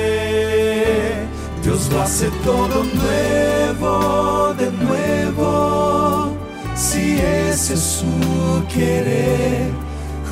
Dios 1.77 1.91
lo 1.91 2.01
hace 2.01 2.31
todo 2.43 2.83
nuevo, 2.83 4.51
de 4.57 4.71
nuevo, 4.83 6.31
si 6.73 7.19
ese 7.19 7.75
es 7.75 7.79
su 7.79 8.65
querer. 8.67 9.69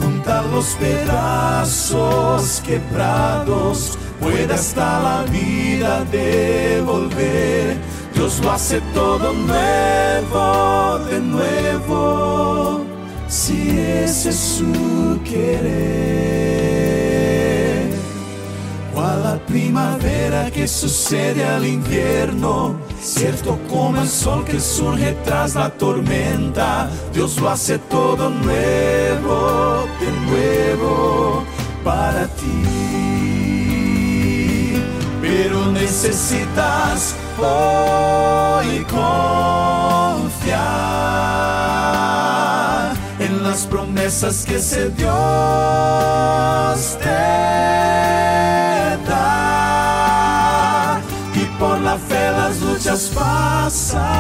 Junta 0.02 0.42
los 0.52 0.76
pedazos 0.80 2.64
quebrados, 2.66 3.96
puede 4.20 4.52
hasta 4.52 5.00
la 5.00 5.24
vida 5.32 6.04
devolver. 6.06 7.78
Dios 8.16 8.40
lo 8.40 8.52
hace 8.52 8.82
todo 8.96 9.32
nuevo, 9.32 10.98
de 11.06 11.20
nuevo, 11.20 12.86
si 13.28 13.70
ese 13.78 14.30
es 14.30 14.36
su 14.36 15.22
querer. 15.24 16.15
Primavera 19.56 20.52
que 20.52 20.68
sucede 20.68 21.46
al 21.46 21.66
invierno, 21.66 22.76
cierto 23.02 23.58
como 23.70 24.02
el 24.02 24.10
sol 24.10 24.44
que 24.44 24.60
surge 24.60 25.14
tras 25.24 25.56
la 25.56 25.70
tormenta, 25.70 26.90
Dios 27.14 27.40
lo 27.40 27.50
hace 27.50 27.80
todo 27.80 28.30
nuevo, 28.30 29.86
de 30.02 30.12
nuevo, 30.28 31.46
para 31.86 32.28
ti. 32.28 32.64
Pero 35.22 35.72
necesitas 35.72 37.16
hoy 37.40 38.86
confiar 38.92 39.06
en 43.20 43.42
las 43.42 43.66
promesas 43.68 44.44
que 44.46 44.56
ese 44.58 44.90
Dios 44.90 45.16
te 47.02 47.45
las 52.56 52.62
luchas 52.62 53.12
pasarán, 53.14 54.20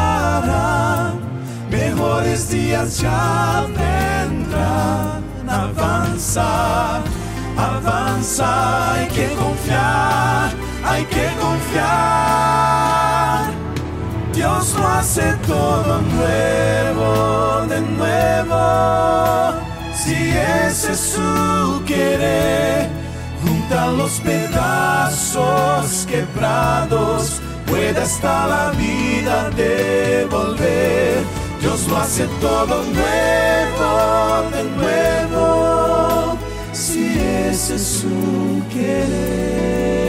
mejores 1.70 2.50
días 2.50 3.00
ya 3.00 3.66
vendrán. 3.68 5.24
Avanza, 5.48 7.02
avanza, 7.58 8.94
hay 8.94 9.08
que 9.08 9.28
confiar, 9.36 10.52
hay 10.84 11.06
que 11.06 11.30
confiar. 11.40 11.86
Dios 14.34 14.74
lo 14.78 14.88
hace 14.88 15.34
todo 15.48 16.02
nuevo, 16.02 17.66
de 17.68 17.82
nuevo. 17.82 19.54
Si 19.96 20.14
ese 20.68 20.92
es 20.92 21.00
su 21.00 21.84
querer, 21.86 22.90
junta 23.44 23.88
los 23.88 24.20
pedazos 24.20 26.06
quebrados, 26.08 27.42
puede 27.76 28.00
hasta 28.00 28.48
la 28.48 28.72
vida 28.72 29.50
devolver. 29.52 31.24
Dios 31.62 31.88
lo 31.88 31.98
hace 31.98 32.26
todo 32.40 32.84
nuevo, 32.84 34.50
de 34.52 34.64
nuevo. 34.78 36.38
Si 36.72 37.18
ese 37.50 37.76
es 37.76 37.84
su 38.02 38.64
querer 38.74 40.06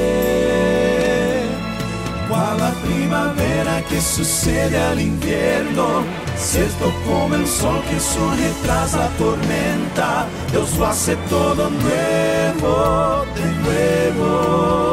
cual 2.29 2.59
la 2.59 2.73
primavera 2.87 3.83
que 3.89 4.01
sucede 4.01 4.79
al 4.81 5.01
invierno, 5.01 6.05
cierto 6.37 6.93
como 7.07 7.35
el 7.35 7.47
sol 7.47 7.81
que 7.89 8.01
surge 8.01 8.51
tras 8.64 8.95
la 8.95 9.09
tormenta, 9.11 10.27
Dios 10.51 10.77
lo 10.79 10.87
hace 10.87 11.17
todo 11.29 11.71
nuevo, 11.71 13.25
de 13.37 13.47
nuevo, 13.62 14.86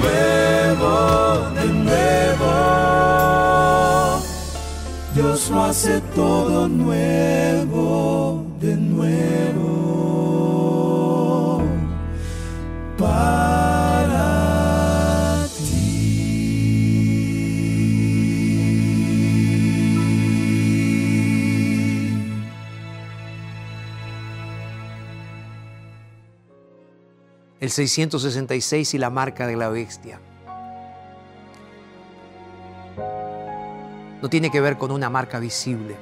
nuevo, 0.00 1.50
de 1.60 1.66
nuevo. 1.86 2.50
Dios 5.14 5.50
lo 5.50 5.62
hace 5.64 6.00
todo 6.14 6.68
nuevo. 6.68 8.08
de 8.60 8.76
nuevo 8.76 9.62
para 12.98 13.77
El 27.60 27.70
666 27.70 28.94
y 28.94 28.98
la 28.98 29.10
marca 29.10 29.46
de 29.46 29.56
la 29.56 29.68
bestia. 29.68 30.20
No 34.22 34.28
tiene 34.30 34.50
que 34.50 34.60
ver 34.60 34.78
con 34.78 34.92
una 34.92 35.10
marca 35.10 35.40
visible. 35.40 35.96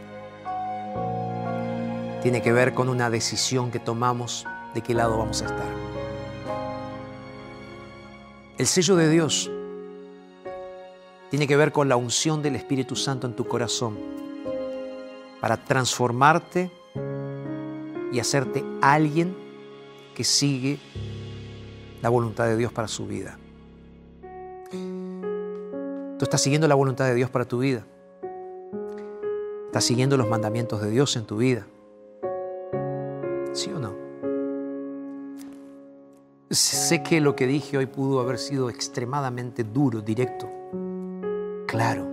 Tiene 2.22 2.42
que 2.42 2.52
ver 2.52 2.74
con 2.74 2.90
una 2.90 3.08
decisión 3.08 3.70
que 3.70 3.78
tomamos 3.78 4.44
de 4.74 4.82
qué 4.82 4.92
lado 4.92 5.16
vamos 5.16 5.40
a 5.40 5.46
estar. 5.46 5.66
El 8.58 8.66
sello 8.66 8.96
de 8.96 9.08
Dios 9.08 9.50
tiene 11.30 11.46
que 11.46 11.56
ver 11.56 11.72
con 11.72 11.88
la 11.88 11.96
unción 11.96 12.42
del 12.42 12.56
Espíritu 12.56 12.96
Santo 12.96 13.26
en 13.26 13.34
tu 13.34 13.46
corazón 13.46 13.98
para 15.40 15.56
transformarte 15.56 16.70
y 18.12 18.20
hacerte 18.20 18.64
alguien 18.82 19.36
que 20.14 20.24
sigue 20.24 20.78
la 22.06 22.10
voluntad 22.10 22.46
de 22.46 22.56
Dios 22.56 22.72
para 22.72 22.86
su 22.86 23.04
vida. 23.04 23.36
Tú 24.70 26.24
estás 26.24 26.40
siguiendo 26.40 26.68
la 26.68 26.76
voluntad 26.76 27.04
de 27.06 27.14
Dios 27.14 27.30
para 27.30 27.46
tu 27.46 27.58
vida. 27.58 27.84
¿Estás 29.66 29.82
siguiendo 29.82 30.16
los 30.16 30.28
mandamientos 30.28 30.80
de 30.80 30.88
Dios 30.88 31.16
en 31.16 31.24
tu 31.24 31.38
vida? 31.38 31.66
¿Sí 33.52 33.72
o 33.72 33.80
no? 33.80 33.92
Sé 36.48 37.02
que 37.02 37.20
lo 37.20 37.34
que 37.34 37.48
dije 37.48 37.76
hoy 37.76 37.86
pudo 37.86 38.20
haber 38.20 38.38
sido 38.38 38.70
extremadamente 38.70 39.64
duro, 39.64 40.00
directo, 40.00 40.48
claro. 41.66 42.06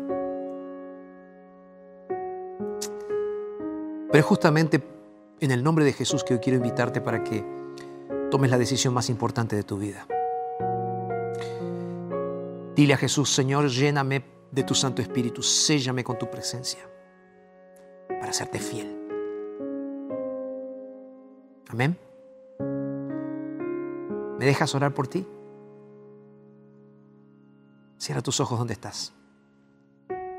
Pero 4.08 4.20
es 4.20 4.26
justamente 4.26 4.82
en 5.40 5.52
el 5.52 5.64
nombre 5.64 5.86
de 5.86 5.94
Jesús 5.94 6.24
que 6.24 6.34
hoy 6.34 6.40
quiero 6.40 6.58
invitarte 6.58 7.00
para 7.00 7.24
que 7.24 7.62
tomes 8.34 8.50
la 8.50 8.58
decisión 8.58 8.96
más 8.96 9.12
importante 9.12 9.56
de 9.56 9.62
tu 9.62 9.78
vida. 9.78 10.08
Dile 12.76 12.96
a 12.96 12.98
Jesús, 12.98 13.30
Señor, 13.30 13.70
lléname 13.70 14.26
de 14.50 14.64
tu 14.64 14.74
Santo 14.74 15.04
Espíritu, 15.04 15.44
séllame 15.44 16.04
con 16.04 16.18
tu 16.18 16.32
presencia 16.32 16.80
para 18.08 18.32
hacerte 18.32 18.58
fiel. 18.58 18.98
Amén. 21.70 21.96
¿Me 24.40 24.46
dejas 24.48 24.74
orar 24.74 24.96
por 24.96 25.08
ti? 25.08 25.28
Cierra 28.00 28.24
tus 28.24 28.40
ojos 28.40 28.58
donde 28.58 28.74
estás 28.74 29.14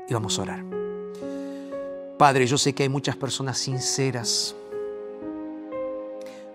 y 0.09 0.13
vamos 0.13 0.37
a 0.37 0.41
orar. 0.41 0.65
Padre, 2.17 2.45
yo 2.45 2.57
sé 2.57 2.75
que 2.75 2.83
hay 2.83 2.89
muchas 2.89 3.15
personas 3.15 3.57
sinceras, 3.57 4.53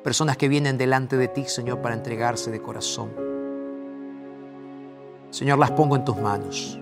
personas 0.02 0.36
que 0.36 0.48
vienen 0.48 0.78
delante 0.78 1.16
de 1.16 1.28
ti, 1.28 1.44
Señor, 1.44 1.80
para 1.80 1.94
entregarse 1.94 2.50
de 2.50 2.60
corazón. 2.60 3.10
Señor, 5.30 5.58
las 5.58 5.70
pongo 5.72 5.96
en 5.96 6.04
tus 6.04 6.16
manos. 6.16 6.78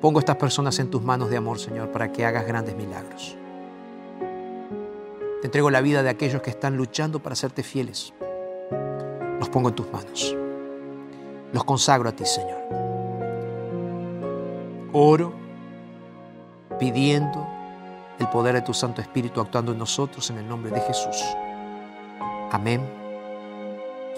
Pongo 0.00 0.18
estas 0.18 0.36
personas 0.36 0.78
en 0.78 0.90
tus 0.90 1.02
manos 1.02 1.30
de 1.30 1.36
amor, 1.36 1.58
Señor, 1.58 1.90
para 1.90 2.12
que 2.12 2.26
hagas 2.26 2.46
grandes 2.46 2.76
milagros. 2.76 3.36
Te 5.40 5.46
entrego 5.46 5.70
la 5.70 5.80
vida 5.80 6.02
de 6.02 6.10
aquellos 6.10 6.42
que 6.42 6.50
están 6.50 6.76
luchando 6.76 7.22
para 7.22 7.34
hacerte 7.34 7.62
fieles. 7.62 8.12
Los 9.38 9.48
pongo 9.48 9.68
en 9.68 9.74
tus 9.74 9.90
manos. 9.92 10.36
Los 11.52 11.64
consagro 11.64 12.08
a 12.08 12.12
ti, 12.12 12.24
Señor. 12.24 12.62
Oro 14.92 15.32
pidiendo 16.78 17.53
el 18.24 18.30
poder 18.30 18.54
de 18.54 18.62
tu 18.62 18.72
Santo 18.72 19.02
Espíritu 19.02 19.38
actuando 19.40 19.72
en 19.72 19.78
nosotros 19.78 20.30
en 20.30 20.38
el 20.38 20.48
nombre 20.48 20.70
de 20.72 20.80
Jesús. 20.80 21.22
Amén 22.50 22.80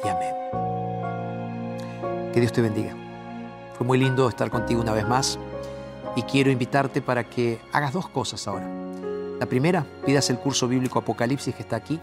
y 0.05 0.09
amén. 0.09 0.33
Que 2.33 2.39
Dios 2.39 2.53
te 2.53 2.63
bendiga. 2.63 2.95
Fue 3.77 3.85
muy 3.85 3.99
lindo 3.99 4.29
estar 4.29 4.49
contigo 4.49 4.81
una 4.81 4.93
vez 4.93 5.09
más 5.09 5.41
y 6.15 6.23
quiero 6.23 6.53
invitarte 6.53 7.03
para 7.03 7.29
que 7.29 7.61
hagas 7.73 7.93
dos 7.93 8.09
cosas 8.09 8.47
ahora. 8.47 8.69
La 9.41 9.47
primera, 9.47 9.85
pidas 10.05 10.31
el 10.31 10.39
curso 10.39 10.69
bíblico 10.69 11.01
Apocalipsis 11.01 11.55
que 11.55 11.63
está 11.63 11.75
aquí, 11.75 11.99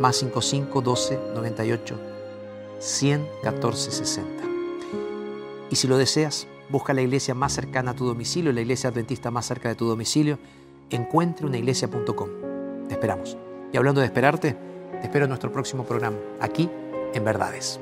más 0.00 0.16
55 0.16 0.80
12 0.80 1.20
98 1.34 2.00
100 2.78 3.28
14 3.42 3.90
60. 3.90 4.44
Y 5.70 5.76
si 5.76 5.88
lo 5.88 5.98
deseas, 5.98 6.46
busca 6.70 6.94
la 6.94 7.02
iglesia 7.02 7.34
más 7.34 7.52
cercana 7.52 7.90
a 7.90 7.94
tu 7.94 8.06
domicilio, 8.06 8.50
la 8.50 8.62
iglesia 8.62 8.88
adventista 8.88 9.30
más 9.30 9.44
cerca 9.44 9.68
de 9.68 9.74
tu 9.74 9.86
domicilio, 9.86 10.38
encuentreunaiglesia.com. 10.90 12.28
Te 12.88 12.94
esperamos. 12.94 13.36
Y 13.72 13.76
hablando 13.76 14.00
de 14.00 14.06
esperarte, 14.06 14.56
te 15.00 15.02
espero 15.02 15.24
en 15.24 15.30
nuestro 15.30 15.52
próximo 15.52 15.84
programa, 15.84 16.18
aquí 16.40 16.70
en 17.14 17.24
Verdades. 17.24 17.80